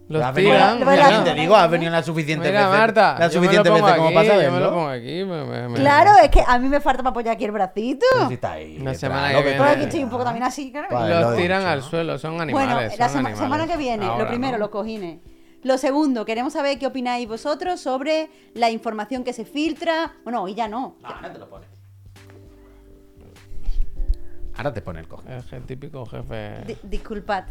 [0.08, 0.78] Los Has venido- tiran.
[0.78, 1.04] Bueno, mira.
[1.08, 2.78] bueno, te digo, has venido las suficientes Mira, veces.
[2.80, 4.70] Marta, suficientes pongo veces como para Yo me lo saberlo.
[4.72, 5.24] pongo aquí.
[5.24, 8.06] me- me- me- Claro, es que a mí me falta para apoyar aquí el bracito.
[8.14, 8.76] Pero si está ahí.
[8.80, 9.82] Una detrás, semana que Pues aquí viene.
[9.82, 10.70] estoy un poco también así.
[10.70, 10.88] claro.
[10.92, 11.84] Vale, Los tiran dicho, al ¿no?
[11.84, 12.98] suelo, son Bueno, animales.
[12.98, 13.38] la sema- animales.
[13.38, 14.58] semana que viene, Ahora, lo primero, ¿no?
[14.58, 15.18] los cojines.
[15.64, 20.12] Lo segundo, queremos saber qué opináis vosotros sobre la información que se filtra.
[20.22, 20.94] Bueno, hoy ya no.
[21.02, 21.68] Ahora te lo pones.
[24.56, 25.36] Ahora te pone el coge.
[25.36, 26.62] Es el típico jefe.
[26.66, 27.44] Di- disculpad.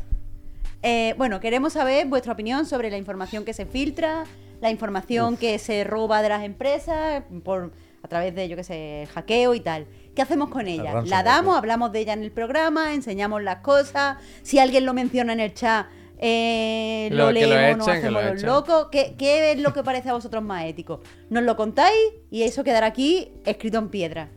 [0.83, 4.23] Eh, bueno, queremos saber vuestra opinión sobre la información que se filtra,
[4.61, 7.71] la información que se roba de las empresas por
[8.03, 9.87] a través de, yo qué sé, hackeo y tal.
[10.15, 11.01] ¿Qué hacemos con ella?
[11.09, 14.17] La damos, hablamos de ella en el programa, enseñamos las cosas.
[14.43, 15.87] Si alguien lo menciona en el chat,
[16.19, 18.87] eh, Lo- leemos, nos lo hacemos los locos.
[18.91, 21.01] ¿Qué, qué es lo que parece a vosotros más ético?
[21.31, 21.97] Nos lo contáis
[22.29, 24.29] y eso quedará aquí escrito en piedra.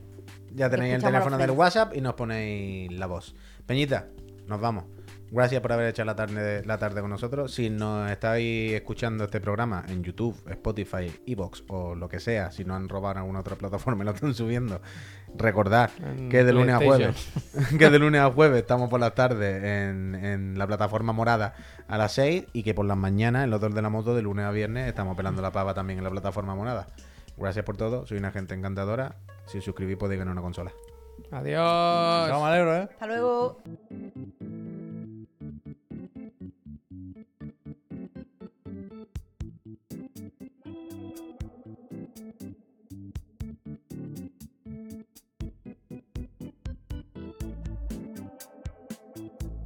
[0.54, 1.50] Ya tenéis el teléfono del.
[1.50, 3.34] WhatsApp y nos ponéis la voz.
[3.66, 4.06] Peñita,
[4.46, 4.84] nos vamos.
[5.30, 7.52] Gracias por haber hecho la tarde, la tarde con nosotros.
[7.52, 12.64] Si nos estáis escuchando este programa en YouTube, Spotify, Evox o lo que sea, si
[12.64, 14.80] no han robado en alguna otra plataforma y lo están subiendo,
[15.36, 15.90] recordad
[16.30, 17.28] que de lunes a jueves,
[17.78, 21.54] que de lunes a jueves estamos por las tardes en, en la plataforma morada
[21.88, 24.22] a las 6 y que por las mañanas en los dos de la moto de
[24.22, 26.86] lunes a viernes estamos pelando la pava también en la plataforma morada.
[27.36, 29.16] Gracias por todo, soy una gente encantadora.
[29.46, 30.72] Si os suscribís podéis ganar una consola.
[31.30, 32.28] Adiós.
[32.30, 32.88] No, me alegro, ¿eh?
[32.90, 33.58] Hasta luego.